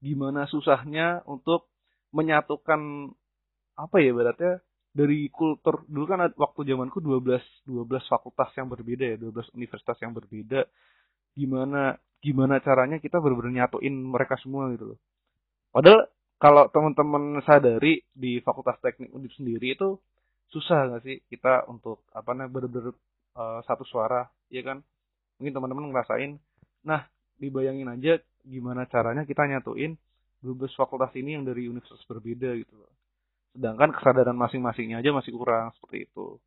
Gimana 0.04 0.44
susahnya 0.52 1.24
untuk 1.24 1.72
menyatukan 2.12 3.10
apa 3.74 3.96
ya 4.04 4.12
beratnya 4.14 4.54
dari 4.94 5.26
kultur 5.34 5.82
dulu 5.90 6.06
kan 6.06 6.30
waktu 6.38 6.70
zamanku 6.70 7.02
12 7.02 7.66
12 7.66 7.90
fakultas 8.06 8.54
yang 8.54 8.70
berbeda 8.70 9.16
ya 9.16 9.18
12 9.18 9.56
universitas 9.58 9.98
yang 10.04 10.14
berbeda. 10.14 10.68
Gimana 11.34 11.98
gimana 12.22 12.60
caranya 12.62 13.02
kita 13.02 13.18
benar-benar 13.20 13.68
nyatuin 13.68 13.96
mereka 13.96 14.36
semua 14.44 14.70
gitu 14.76 14.94
loh. 14.94 15.00
Padahal 15.74 16.06
kalau 16.44 16.68
teman-teman 16.68 17.40
sadari 17.48 18.04
di 18.12 18.44
Fakultas 18.44 18.76
Teknik 18.84 19.16
Undip 19.16 19.32
sendiri 19.40 19.80
itu 19.80 19.96
susah 20.52 20.92
nggak 20.92 21.02
sih 21.08 21.18
kita 21.32 21.64
untuk 21.72 22.04
apa 22.12 22.36
namanya 22.36 22.52
benar-benar 22.52 22.94
uh, 23.40 23.64
satu 23.64 23.88
suara, 23.88 24.28
ya 24.52 24.60
kan? 24.60 24.84
Mungkin 25.40 25.56
teman-teman 25.56 25.88
ngerasain. 25.96 26.36
Nah, 26.84 27.08
dibayangin 27.40 27.90
aja 27.90 28.20
gimana 28.44 28.86
caranya 28.88 29.24
kita 29.24 29.48
nyatuin 29.48 29.96
12 30.44 30.76
fakultas 30.76 31.16
ini 31.16 31.40
yang 31.40 31.48
dari 31.48 31.72
universitas 31.72 32.04
berbeda 32.04 32.52
gitu 32.60 32.76
sedangkan 33.56 33.96
kesadaran 33.96 34.36
masing-masingnya 34.36 35.00
aja 35.00 35.16
masih 35.16 35.32
kurang 35.32 35.72
seperti 35.80 36.10
itu 36.12 36.38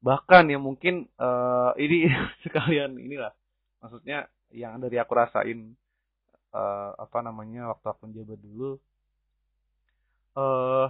bahkan 0.00 0.48
ya 0.48 0.58
mungkin 0.58 1.06
uh, 1.20 1.76
ini 1.78 2.10
sekalian 2.44 2.98
inilah 2.98 3.30
maksudnya 3.78 4.26
yang 4.50 4.82
dari 4.82 4.98
aku 4.98 5.12
rasain 5.14 5.78
uh, 6.54 6.90
apa 6.98 7.18
namanya 7.22 7.70
waktu 7.74 7.86
aku 7.90 8.00
menjabat 8.08 8.38
dulu 8.40 8.78
uh, 10.36 10.88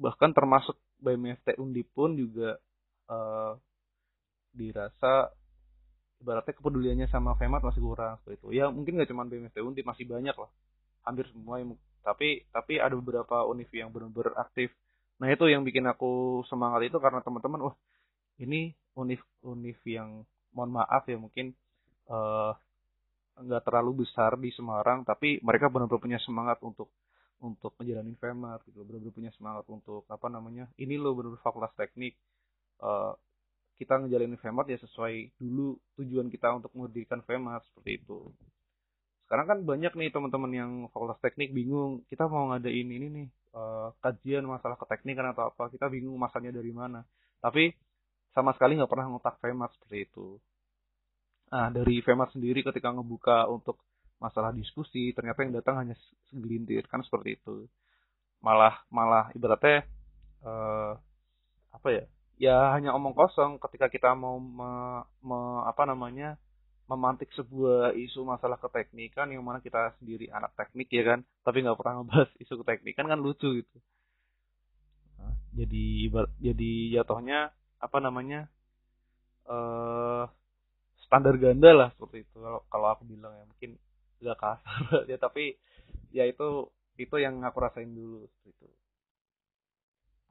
bahkan 0.00 0.32
termasuk 0.32 0.76
BMFT 1.00 1.56
Undi 1.60 1.84
pun 1.84 2.16
juga 2.16 2.56
uh, 3.08 3.56
dirasa 4.52 5.32
ibaratnya 6.20 6.52
kepeduliannya 6.52 7.08
sama 7.08 7.32
FEMAT 7.36 7.64
masih 7.64 7.80
kurang 7.80 8.20
seperti 8.20 8.44
itu. 8.44 8.48
Ya 8.60 8.68
mungkin 8.68 9.00
nggak 9.00 9.08
cuma 9.08 9.24
BMFT 9.24 9.58
Undi 9.64 9.80
masih 9.80 10.04
banyak 10.04 10.36
lah. 10.36 10.50
Hampir 11.04 11.24
semua 11.32 11.60
yang 11.60 11.76
tapi 12.00 12.44
tapi 12.52 12.80
ada 12.80 12.92
beberapa 12.96 13.44
univ 13.48 13.68
yang 13.72 13.92
benar-benar 13.92 14.36
aktif. 14.40 14.72
Nah 15.20 15.28
itu 15.28 15.48
yang 15.48 15.64
bikin 15.64 15.84
aku 15.88 16.44
semangat 16.48 16.92
itu 16.92 16.96
karena 17.00 17.20
teman-teman 17.24 17.72
wah 17.72 17.76
ini 18.40 18.72
univ-univ 18.96 19.78
yang 19.84 20.24
mohon 20.52 20.72
maaf 20.72 21.04
ya 21.08 21.16
mungkin 21.20 21.52
uh, 22.08 22.56
nggak 23.38 23.62
terlalu 23.62 24.04
besar 24.04 24.34
di 24.36 24.50
Semarang 24.52 25.06
tapi 25.06 25.38
mereka 25.40 25.70
benar-benar 25.70 26.02
punya 26.02 26.18
semangat 26.22 26.58
untuk 26.66 26.90
untuk 27.40 27.72
menjalani 27.80 28.12
FEMAT 28.20 28.68
gitu 28.68 28.84
benar-benar 28.84 29.16
punya 29.16 29.32
semangat 29.32 29.64
untuk 29.72 30.04
apa 30.12 30.28
namanya 30.28 30.68
ini 30.76 31.00
loh 31.00 31.16
benar-benar 31.16 31.44
fakultas 31.44 31.72
teknik. 31.76 32.14
Uh, 32.80 33.16
kita 33.80 33.96
ngejalanin 33.96 34.36
FEMAT 34.36 34.66
ya 34.68 34.78
sesuai 34.84 35.40
dulu 35.40 35.72
tujuan 35.96 36.28
kita 36.28 36.52
untuk 36.52 36.68
mendirikan 36.76 37.24
FEMAT 37.24 37.64
seperti 37.72 38.04
itu. 38.04 38.28
Sekarang 39.24 39.46
kan 39.48 39.58
banyak 39.64 39.96
nih 39.96 40.12
teman-teman 40.12 40.52
yang 40.52 40.70
fakultas 40.92 41.16
teknik 41.24 41.56
bingung 41.56 42.04
kita 42.12 42.28
mau 42.28 42.52
ngadain 42.52 42.88
ini 42.92 43.06
nih 43.08 43.26
uh, 43.56 43.88
kajian 44.04 44.44
masalah 44.44 44.76
keteknikan 44.76 45.32
atau 45.32 45.48
apa 45.48 45.72
kita 45.72 45.88
bingung 45.88 46.12
masanya 46.20 46.52
dari 46.52 46.76
mana. 46.76 47.00
Tapi 47.40 47.72
sama 48.36 48.52
sekali 48.52 48.76
nggak 48.76 48.90
pernah 48.90 49.08
ngotak 49.08 49.40
FEMAT 49.40 49.70
seperti 49.80 50.12
itu. 50.12 50.36
Nah, 51.50 51.66
dari 51.74 51.98
FEMAT 51.98 52.30
sendiri 52.38 52.62
ketika 52.62 52.94
ngebuka 52.94 53.50
untuk 53.50 53.82
masalah 54.22 54.54
diskusi, 54.54 55.10
ternyata 55.10 55.42
yang 55.42 55.54
datang 55.58 55.82
hanya 55.82 55.96
segelintir, 56.30 56.86
kan 56.86 57.02
seperti 57.02 57.42
itu. 57.42 57.66
Malah, 58.38 58.86
malah 58.88 59.34
ibaratnya, 59.34 59.82
uh, 60.46 60.94
apa 61.74 61.88
ya, 61.90 62.04
ya 62.38 62.56
hanya 62.78 62.94
omong 62.94 63.18
kosong 63.18 63.58
ketika 63.58 63.90
kita 63.90 64.14
mau 64.14 64.38
me, 64.38 65.02
me, 65.26 65.38
apa 65.66 65.82
namanya, 65.90 66.38
memantik 66.86 67.30
sebuah 67.34 67.94
isu 67.94 68.26
masalah 68.26 68.58
keteknikan 68.58 69.30
yang 69.30 69.46
mana 69.46 69.62
kita 69.62 69.94
sendiri 70.02 70.26
anak 70.30 70.54
teknik 70.58 70.90
ya 70.90 71.02
kan, 71.14 71.20
tapi 71.46 71.62
nggak 71.62 71.78
pernah 71.78 72.02
ngebahas 72.02 72.30
isu 72.42 72.62
keteknikan 72.62 73.06
kan 73.06 73.18
lucu 73.18 73.62
gitu. 73.62 73.76
Nah, 75.18 75.34
jadi 75.54 76.10
jadi 76.42 76.70
jatuhnya 76.98 77.54
apa 77.78 77.98
namanya 78.02 78.50
uh, 79.46 80.26
standar 81.10 81.34
ganda 81.42 81.70
lah 81.74 81.88
seperti 81.90 82.22
itu. 82.22 82.38
Kalau 82.38 82.62
kalau 82.70 82.88
aku 82.94 83.02
bilang 83.02 83.34
ya 83.34 83.42
mungkin 83.42 83.74
agak 84.22 84.38
kasar 84.38 84.82
ya 85.10 85.18
tapi 85.18 85.58
ya 86.14 86.22
itu 86.30 86.70
itu 86.94 87.16
yang 87.18 87.42
aku 87.42 87.58
rasain 87.58 87.90
dulu 87.90 88.30
seperti 88.30 88.48
itu. 88.54 88.66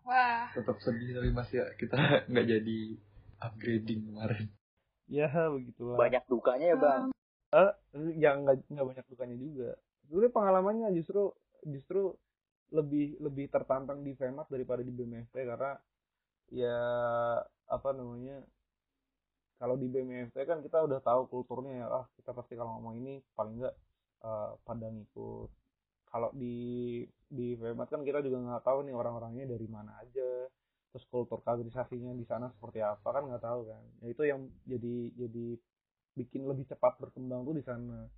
Wah. 0.08 0.48
Tetap 0.56 0.80
sedih 0.80 1.20
tapi 1.20 1.30
masih 1.36 1.56
ya 1.60 1.68
kita 1.76 2.00
nggak 2.32 2.48
jadi 2.48 2.80
upgrading 3.44 4.08
kemarin. 4.08 4.48
Ya 5.12 5.28
begitu 5.52 6.00
banyak 6.00 6.24
dukanya 6.32 6.66
ya 6.72 6.78
bang. 6.80 7.04
Eh 7.52 7.72
yang 8.16 8.48
nggak 8.48 8.64
nggak 8.72 8.88
banyak 8.88 9.06
dukanya 9.12 9.36
juga. 9.36 9.76
Dulu 10.08 10.32
pengalamannya 10.32 10.96
justru 10.96 11.36
justru 11.68 12.16
lebih 12.72 13.20
lebih 13.20 13.52
tertantang 13.52 14.00
di 14.00 14.16
FEMAT 14.16 14.48
daripada 14.48 14.80
di 14.80 14.96
BMFT 14.96 15.36
karena 15.44 15.76
ya 16.54 16.78
apa 17.68 17.90
namanya 17.94 18.42
kalau 19.60 19.76
di 19.76 19.88
BMFT 19.92 20.38
kan 20.48 20.64
kita 20.64 20.88
udah 20.88 21.00
tahu 21.04 21.28
kulturnya 21.28 21.84
ya. 21.84 21.88
Ah 21.92 22.06
kita 22.16 22.32
pasti 22.32 22.56
kalau 22.56 22.80
ngomong 22.80 22.96
ini 23.04 23.20
paling 23.36 23.60
enggak 23.60 23.76
uh, 24.24 24.56
pada 24.64 24.88
ngikut 24.88 25.50
kalau 26.10 26.34
di 26.34 27.06
di 27.30 27.54
FEMAT 27.54 27.88
kan 27.94 28.02
kita 28.02 28.26
juga 28.26 28.42
nggak 28.42 28.64
tahu 28.66 28.88
nih 28.88 28.96
orang-orangnya 28.98 29.46
dari 29.46 29.68
mana 29.70 29.94
aja. 30.02 30.50
Terus 30.90 31.06
kultur 31.12 31.46
kaderisasinya 31.46 32.18
di 32.18 32.26
sana 32.26 32.50
seperti 32.50 32.82
apa 32.82 33.06
kan 33.14 33.24
nggak 33.30 33.44
tahu 33.46 33.60
kan. 33.70 33.84
Ya 34.02 34.08
itu 34.10 34.24
yang 34.26 34.42
jadi 34.66 34.96
jadi 35.14 35.48
bikin 36.18 36.50
lebih 36.50 36.66
cepat 36.72 36.98
berkembang 36.98 37.46
tuh 37.46 37.56
di 37.60 37.64
sana. 37.68 38.10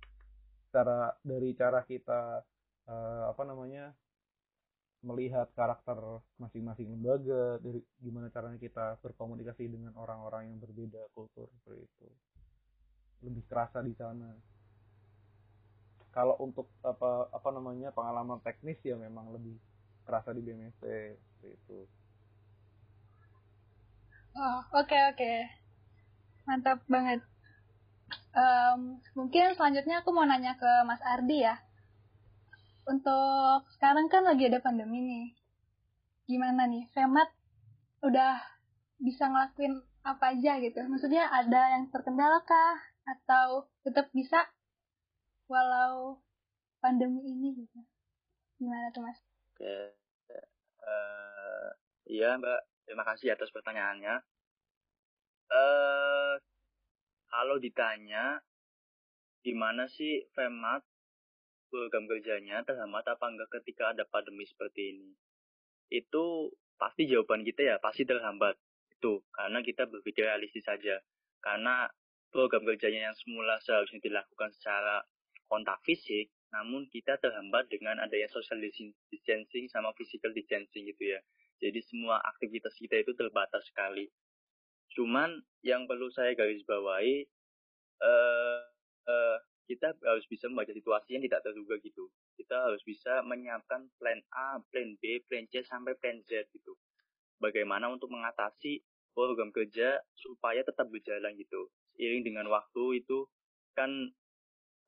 Cara 0.72 1.12
dari 1.20 1.52
cara 1.52 1.84
kita 1.84 2.40
uh, 2.88 3.24
apa 3.28 3.42
namanya 3.44 3.92
melihat 5.02 5.50
karakter 5.58 5.98
masing-masing 6.38 6.86
lembaga 6.86 7.58
dari 7.58 7.82
gimana 7.98 8.30
caranya 8.30 8.58
kita 8.58 9.02
berkomunikasi 9.02 9.66
dengan 9.66 9.90
orang-orang 9.98 10.54
yang 10.54 10.58
berbeda 10.62 11.10
kultur 11.10 11.50
seperti 11.58 11.82
itu. 11.90 12.08
Lebih 13.26 13.42
kerasa 13.50 13.82
di 13.82 13.94
sana. 13.98 14.30
Kalau 16.14 16.38
untuk 16.38 16.70
apa 16.86 17.26
apa 17.34 17.48
namanya 17.50 17.90
pengalaman 17.90 18.38
teknis 18.46 18.78
ya 18.86 18.94
memang 18.94 19.34
lebih 19.34 19.58
kerasa 20.06 20.30
di 20.30 20.42
BMST 20.44 20.82
seperti 21.18 21.48
itu. 21.50 21.78
Oh 24.38 24.60
oke 24.78 24.86
okay, 24.86 25.02
oke. 25.10 25.18
Okay. 25.18 25.38
mantap 26.42 26.82
banget. 26.90 27.22
Um, 28.34 28.98
mungkin 29.14 29.54
selanjutnya 29.54 30.02
aku 30.02 30.10
mau 30.14 30.26
nanya 30.26 30.58
ke 30.58 30.70
Mas 30.84 31.00
Ardi 31.00 31.42
ya 31.42 31.56
untuk 32.86 33.66
sekarang 33.78 34.10
kan 34.10 34.26
lagi 34.26 34.50
ada 34.50 34.58
pandemi 34.58 34.98
nih. 35.02 35.26
Gimana 36.26 36.66
nih, 36.66 36.86
Femat 36.94 37.30
udah 38.02 38.38
bisa 38.98 39.30
ngelakuin 39.30 39.82
apa 40.02 40.34
aja 40.34 40.58
gitu? 40.58 40.78
Maksudnya 40.86 41.30
ada 41.30 41.78
yang 41.78 41.90
terkendala 41.90 42.42
kah? 42.42 42.78
Atau 43.02 43.66
tetap 43.82 44.10
bisa 44.14 44.46
walau 45.50 46.22
pandemi 46.78 47.22
ini 47.22 47.66
gitu? 47.66 47.78
Gimana 48.62 48.94
tuh 48.94 49.02
mas? 49.02 49.18
Oke, 49.52 49.94
uh, 50.86 51.68
iya 52.06 52.38
mbak, 52.38 52.62
terima 52.86 53.02
kasih 53.06 53.34
atas 53.34 53.50
pertanyaannya. 53.50 54.22
Uh, 55.52 56.34
kalau 57.28 57.58
ditanya 57.60 58.40
gimana 59.42 59.90
sih 59.90 60.24
Femat 60.32 60.86
program 61.72 62.04
kerjanya 62.04 62.60
terhambat 62.68 63.08
apa 63.08 63.24
enggak 63.32 63.48
ketika 63.48 63.96
ada 63.96 64.04
pandemi 64.04 64.44
seperti 64.44 64.92
ini? 64.92 65.10
Itu 65.88 66.52
pasti 66.76 67.08
jawaban 67.08 67.48
kita 67.48 67.64
ya 67.64 67.76
pasti 67.80 68.04
terhambat. 68.04 68.60
Itu 68.92 69.24
karena 69.32 69.64
kita 69.64 69.88
berpikir 69.88 70.28
realistis 70.28 70.68
saja. 70.68 71.00
Karena 71.40 71.88
program 72.28 72.68
kerjanya 72.68 73.10
yang 73.10 73.16
semula 73.16 73.56
seharusnya 73.64 74.04
dilakukan 74.04 74.52
secara 74.60 75.00
kontak 75.48 75.80
fisik, 75.88 76.28
namun 76.52 76.88
kita 76.92 77.16
terhambat 77.16 77.72
dengan 77.72 78.00
adanya 78.00 78.28
social 78.28 78.60
distancing 79.08 79.68
sama 79.72 79.96
physical 79.96 80.32
distancing 80.36 80.84
gitu 80.92 81.16
ya. 81.16 81.20
Jadi 81.64 81.80
semua 81.88 82.20
aktivitas 82.20 82.76
kita 82.76 83.00
itu 83.00 83.16
terbatas 83.16 83.64
sekali. 83.68 84.12
Cuman 84.92 85.40
yang 85.64 85.88
perlu 85.88 86.12
saya 86.12 86.36
garis 86.36 86.60
bawahi, 86.68 87.24
uh, 88.04 88.60
uh, 89.08 89.38
kita 89.72 89.96
harus 90.04 90.28
bisa 90.28 90.52
membaca 90.52 90.68
situasi 90.68 91.16
yang 91.16 91.24
tidak 91.24 91.40
terduga 91.40 91.80
gitu. 91.80 92.12
Kita 92.36 92.68
harus 92.68 92.84
bisa 92.84 93.24
menyiapkan 93.24 93.88
plan 93.96 94.20
A, 94.36 94.60
plan 94.68 95.00
B, 95.00 95.24
plan 95.24 95.48
C 95.48 95.64
sampai 95.64 95.96
plan 95.96 96.20
Z 96.28 96.52
gitu. 96.52 96.76
Bagaimana 97.40 97.88
untuk 97.88 98.12
mengatasi 98.12 98.84
program 99.16 99.48
kerja 99.48 99.96
supaya 100.12 100.60
tetap 100.60 100.92
berjalan 100.92 101.32
gitu. 101.40 101.72
Seiring 101.96 102.20
dengan 102.20 102.52
waktu 102.52 103.00
itu 103.00 103.24
kan 103.72 103.88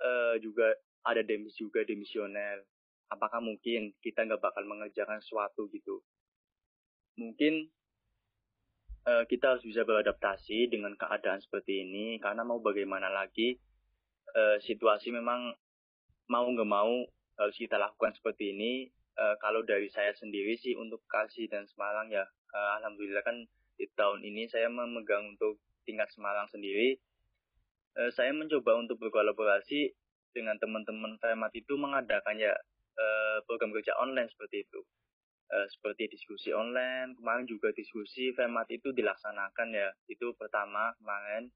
uh, 0.04 0.36
juga 0.44 0.76
ada 1.08 1.24
demis 1.24 1.56
juga 1.56 1.80
demisioner. 1.88 2.60
Apakah 3.08 3.40
mungkin 3.40 3.96
kita 4.04 4.28
nggak 4.28 4.40
bakal 4.44 4.68
mengerjakan 4.68 5.20
sesuatu 5.24 5.68
gitu? 5.72 6.04
Mungkin 7.16 7.72
uh, 9.08 9.24
kita 9.28 9.56
harus 9.56 9.64
bisa 9.64 9.84
beradaptasi 9.84 10.68
dengan 10.68 10.92
keadaan 10.96 11.40
seperti 11.40 11.84
ini 11.84 12.20
karena 12.20 12.44
mau 12.44 12.60
bagaimana 12.60 13.08
lagi 13.12 13.56
uh, 14.34 14.56
situasi 14.60 15.14
memang 15.14 15.54
mau 16.28 16.46
nggak 16.46 16.68
mau 16.68 17.06
harus 17.38 17.56
kita 17.56 17.78
lakukan 17.78 18.14
seperti 18.14 18.54
ini. 18.54 18.72
Uh, 19.14 19.38
kalau 19.38 19.62
dari 19.62 19.86
saya 19.94 20.10
sendiri 20.18 20.58
sih 20.58 20.74
untuk 20.74 21.06
Kasih 21.06 21.46
dan 21.46 21.70
Semarang 21.70 22.10
ya, 22.10 22.26
uh, 22.26 22.70
alhamdulillah 22.82 23.22
kan 23.22 23.46
di 23.78 23.86
tahun 23.94 24.26
ini 24.26 24.50
saya 24.50 24.66
memegang 24.66 25.38
untuk 25.38 25.62
tingkat 25.86 26.10
Semarang 26.10 26.50
sendiri. 26.50 26.98
Uh, 27.94 28.10
saya 28.10 28.34
mencoba 28.34 28.74
untuk 28.74 28.98
berkolaborasi 28.98 29.94
dengan 30.34 30.58
teman-teman 30.58 31.14
FEMAT 31.22 31.54
itu 31.54 31.78
mengadakan 31.78 32.42
ya 32.42 32.50
uh, 32.98 33.38
program 33.46 33.70
kerja 33.70 33.94
online 34.02 34.26
seperti 34.34 34.66
itu. 34.66 34.82
Uh, 35.46 35.68
seperti 35.70 36.10
diskusi 36.10 36.50
online, 36.50 37.14
kemarin 37.14 37.46
juga 37.46 37.70
diskusi 37.70 38.34
FEMAT 38.34 38.66
itu 38.74 38.90
dilaksanakan 38.90 39.68
ya. 39.70 39.94
Itu 40.10 40.34
pertama 40.34 40.90
kemarin 40.98 41.54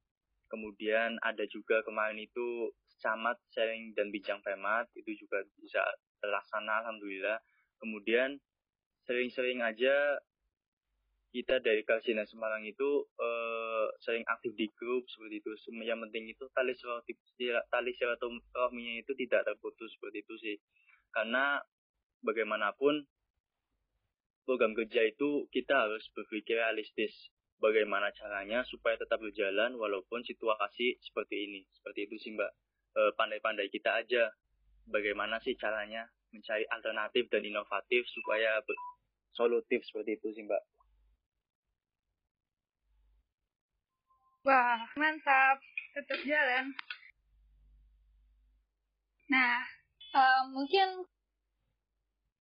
Kemudian 0.49 1.20
ada 1.20 1.44
juga 1.49 1.84
kemarin 1.84 2.18
itu 2.20 2.72
camat 2.99 3.38
sharing 3.55 3.94
dan 3.94 4.11
bincang 4.11 4.42
femat 4.42 4.90
itu 4.99 5.14
juga 5.24 5.44
bisa 5.61 5.84
terlaksana 6.18 6.84
alhamdulillah. 6.84 7.38
Kemudian 7.78 8.40
sering-sering 9.07 9.62
aja 9.62 10.18
kita 11.28 11.61
dari 11.61 11.84
Kalsina 11.84 12.24
Semarang 12.24 12.64
itu 12.64 13.05
uh, 13.20 13.86
sering 14.01 14.24
aktif 14.26 14.57
di 14.57 14.72
grup 14.74 15.05
seperti 15.12 15.44
itu. 15.44 15.53
Yang 15.84 16.09
penting 16.09 16.24
itu 16.32 16.44
tali 16.57 16.72
tali 17.68 17.92
silaturahminya 17.94 18.94
itu 19.05 19.12
tidak 19.14 19.44
terputus 19.44 19.92
seperti 19.94 20.24
itu 20.24 20.34
sih. 20.40 20.57
Karena 21.12 21.61
bagaimanapun 22.24 23.05
program 24.49 24.72
kerja 24.72 25.05
itu 25.05 25.44
kita 25.53 25.86
harus 25.86 26.09
berpikir 26.16 26.57
realistis 26.57 27.12
bagaimana 27.59 28.11
caranya 28.14 28.62
supaya 28.66 28.98
tetap 28.98 29.18
berjalan 29.18 29.74
walaupun 29.74 30.22
situasi 30.22 30.98
seperti 31.02 31.36
ini. 31.46 31.61
Seperti 31.74 32.11
itu 32.11 32.16
sih 32.18 32.30
Mbak. 32.34 32.52
Eh, 32.98 33.12
pandai-pandai 33.14 33.68
kita 33.70 33.94
aja 33.94 34.32
bagaimana 34.88 35.38
sih 35.44 35.54
caranya 35.54 36.09
mencari 36.32 36.64
alternatif 36.70 37.28
dan 37.30 37.44
inovatif 37.44 38.02
supaya 38.11 38.59
solutif 39.36 39.84
seperti 39.86 40.18
itu 40.18 40.28
sih 40.34 40.44
Mbak. 40.46 40.62
Wah, 44.48 44.80
mantap. 44.96 45.61
Tetap 45.92 46.20
jalan. 46.24 46.72
Nah, 49.28 49.61
uh, 50.16 50.42
mungkin 50.48 51.04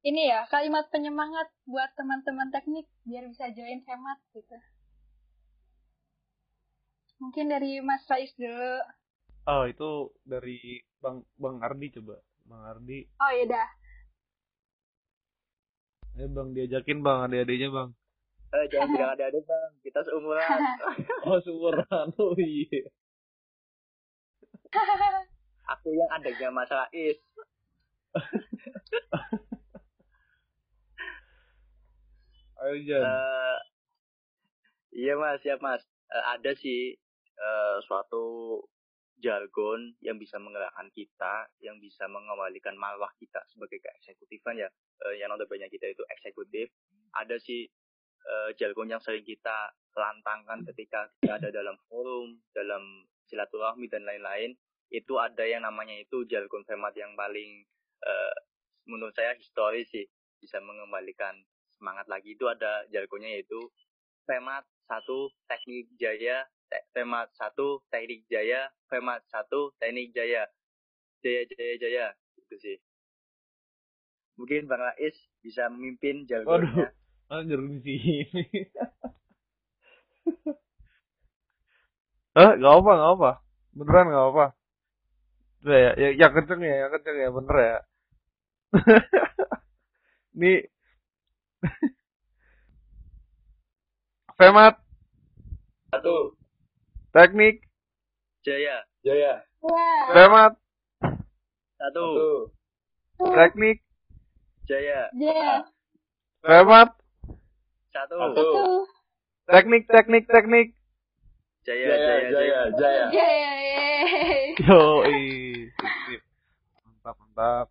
ini 0.07 0.32
ya 0.32 0.47
kalimat 0.47 0.88
penyemangat 0.88 1.51
buat 1.68 1.91
teman-teman 1.99 2.47
teknik 2.47 2.88
biar 3.03 3.28
bisa 3.28 3.51
join 3.51 3.84
hemat 3.84 4.20
gitu. 4.32 4.55
Mungkin 7.18 7.49
dari 7.49 7.82
Mas 7.82 8.05
Faiz 8.05 8.30
dulu. 8.38 8.82
Oh, 9.47 9.63
itu 9.65 10.13
dari 10.28 10.84
Bang 11.01 11.26
Bang 11.39 11.63
Ardi 11.63 11.89
coba. 11.97 12.22
Bang 12.45 12.63
Ardi. 12.63 13.03
Oh, 13.20 13.32
iya 13.34 13.45
dah. 13.47 13.68
Eh, 16.18 16.30
Bang 16.30 16.53
diajakin 16.53 17.01
Bang, 17.01 17.30
adik-adiknya 17.30 17.70
Bang. 17.74 17.89
Eh, 18.53 18.65
jangan 18.72 18.88
bilang 18.93 19.11
adik-adik 19.18 19.43
Bang, 19.47 19.72
kita 19.82 19.99
seumuran. 20.05 20.59
oh, 21.30 21.39
seumuran. 21.41 22.07
Oh 22.22 22.38
iya. 22.38 22.86
Aku 25.76 25.91
yang 25.91 26.11
adanya 26.11 26.47
Mas 26.53 26.72
Rais. 26.72 27.18
Ayo 32.57 32.76
Jan. 32.89 33.03
Uh, 33.05 33.57
iya 34.89 35.13
mas, 35.13 35.38
siap 35.45 35.61
mas. 35.61 35.86
Uh, 36.09 36.26
ada 36.34 36.57
sih 36.57 36.97
uh, 37.38 37.78
suatu 37.86 38.60
jargon 39.18 39.98
yang 40.06 40.22
bisa 40.22 40.38
menggerakkan 40.38 40.94
kita, 40.94 41.50
yang 41.66 41.82
bisa 41.82 42.06
mengembalikan 42.06 42.78
marwah 42.78 43.10
kita 43.18 43.42
sebagai 43.50 43.82
keeksekutifan 43.82 44.62
ya. 44.62 44.70
Uh, 45.06 45.14
yang 45.18 45.34
banyak 45.34 45.70
kita 45.74 45.90
itu 45.90 46.04
eksekutif. 46.14 46.70
Ada 47.18 47.42
sih 47.42 47.66
uh, 48.26 48.50
jargon 48.58 48.94
yang 48.94 49.02
sering 49.02 49.26
kita 49.26 49.74
lantangkan 49.98 50.62
ketika 50.70 51.10
kita 51.22 51.42
ada 51.42 51.50
dalam 51.50 51.78
forum, 51.90 52.38
dalam 52.54 53.06
silaturahmi 53.26 53.90
dan 53.90 54.06
lain-lain. 54.06 54.54
Itu 54.94 55.20
ada 55.20 55.44
yang 55.44 55.66
namanya 55.66 55.98
itu 55.98 56.24
jargon 56.30 56.64
format 56.64 56.94
yang 56.96 57.18
paling 57.18 57.66
uh, 58.06 58.36
menurut 58.88 59.12
saya 59.18 59.36
historis 59.36 59.90
sih 59.92 60.06
bisa 60.40 60.62
mengembalikan 60.62 61.34
semangat 61.78 62.08
lagi 62.08 62.34
itu 62.34 62.46
ada 62.48 62.86
jargonnya 62.90 63.38
yaitu 63.38 63.60
Femat 64.28 64.64
satu 64.88 65.30
teknik 65.52 65.92
jaya 66.00 66.48
te, 66.72 66.80
Femat 66.96 67.30
satu 67.36 67.84
teknik 67.92 68.24
jaya 68.32 68.72
Femat 68.88 69.22
satu 69.28 69.76
teknik 69.78 70.16
jaya. 70.16 70.48
Jaya 71.22 71.44
jaya 71.52 71.74
jaya. 71.78 72.06
Itu 72.40 72.56
sih. 72.58 72.78
Mungkin 74.40 74.70
Bang 74.70 74.82
Rais 74.82 75.18
bisa 75.44 75.68
memimpin 75.68 76.24
jargonnya 76.30 76.94
Waduh, 77.28 77.46
jargon 77.46 77.84
di 77.84 77.98
sini. 78.00 78.18
Eh, 82.38 82.52
gak 82.62 82.70
apa, 82.70 82.92
gak 83.02 83.12
apa. 83.18 83.32
Beneran 83.74 84.14
gak 84.14 84.28
apa. 84.30 84.46
Udah 85.66 85.78
ya, 85.82 85.92
ya, 85.98 86.10
yang 86.22 86.32
kenceng 86.38 86.62
ya, 86.62 86.86
yang 86.86 86.92
kenceng 86.94 87.18
ya, 87.18 87.30
bener 87.34 87.58
ya. 87.58 87.78
Nih, 90.40 90.58
Femat. 94.38 94.78
Satu. 95.90 96.38
Teknik. 97.10 97.66
Jaya. 98.46 98.86
Jaya. 99.02 99.42
Femat. 100.14 100.54
Satu. 101.82 102.06
Satu. 103.18 103.34
Teknik. 103.34 103.82
Jaya. 104.70 105.10
Jaya. 105.18 105.66
Femat. 106.46 106.94
Satu. 107.90 108.18
Satu. 108.22 108.46
Teknik, 109.50 109.90
teknik, 109.90 110.30
teknik. 110.30 110.78
Jaya, 111.66 111.88
Jaya, 111.88 111.98
jaya, 111.98 112.30
jaya, 112.30 112.62
jaya. 112.78 113.06
Jaya. 113.10 113.54
Yo. 114.62 114.84
Mantap, 116.86 117.16
mantap. 117.18 117.68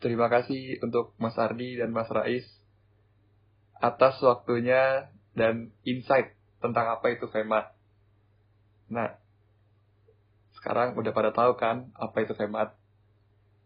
Terima 0.00 0.32
kasih 0.32 0.80
untuk 0.80 1.12
Mas 1.20 1.36
Ardi 1.36 1.76
dan 1.76 1.92
Mas 1.92 2.08
Rais 2.08 2.48
atas 3.76 4.16
waktunya 4.24 5.12
dan 5.34 5.74
insight 5.82 6.34
tentang 6.62 6.88
apa 6.88 7.12
itu 7.12 7.26
FEMAT. 7.28 7.74
Nah, 8.88 9.18
sekarang 10.56 10.96
udah 10.96 11.12
pada 11.12 11.30
tahu 11.34 11.58
kan 11.58 11.92
apa 11.98 12.24
itu 12.24 12.32
FEMAT? 12.32 12.72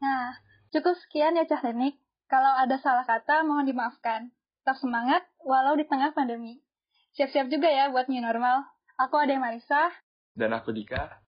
Nah, 0.03 0.35
cukup 0.75 0.99
sekian 1.07 1.39
ya 1.39 1.47
Cah 1.47 1.62
Teknik. 1.62 2.01
Kalau 2.29 2.53
ada 2.59 2.77
salah 2.83 3.09
kata, 3.09 3.47
mohon 3.47 3.64
dimaafkan. 3.64 4.29
Tetap 4.61 4.77
semangat, 4.85 5.25
walau 5.41 5.79
di 5.79 5.89
tengah 5.89 6.12
pandemi. 6.12 6.61
Siap-siap 7.16 7.49
juga 7.49 7.73
ya 7.73 7.89
buat 7.89 8.11
new 8.12 8.21
normal. 8.21 8.69
Aku 9.01 9.16
Ade 9.16 9.41
Marisa. 9.41 9.89
Dan 10.37 10.53
aku 10.53 10.75
Dika. 10.77 11.25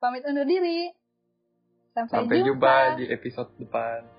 Pamit 0.00 0.24
undur 0.24 0.48
diri. 0.48 0.88
Sampai, 1.92 2.24
Sampai 2.24 2.38
jumpa 2.42 2.74
di 2.98 3.04
episode 3.12 3.52
depan. 3.60 4.13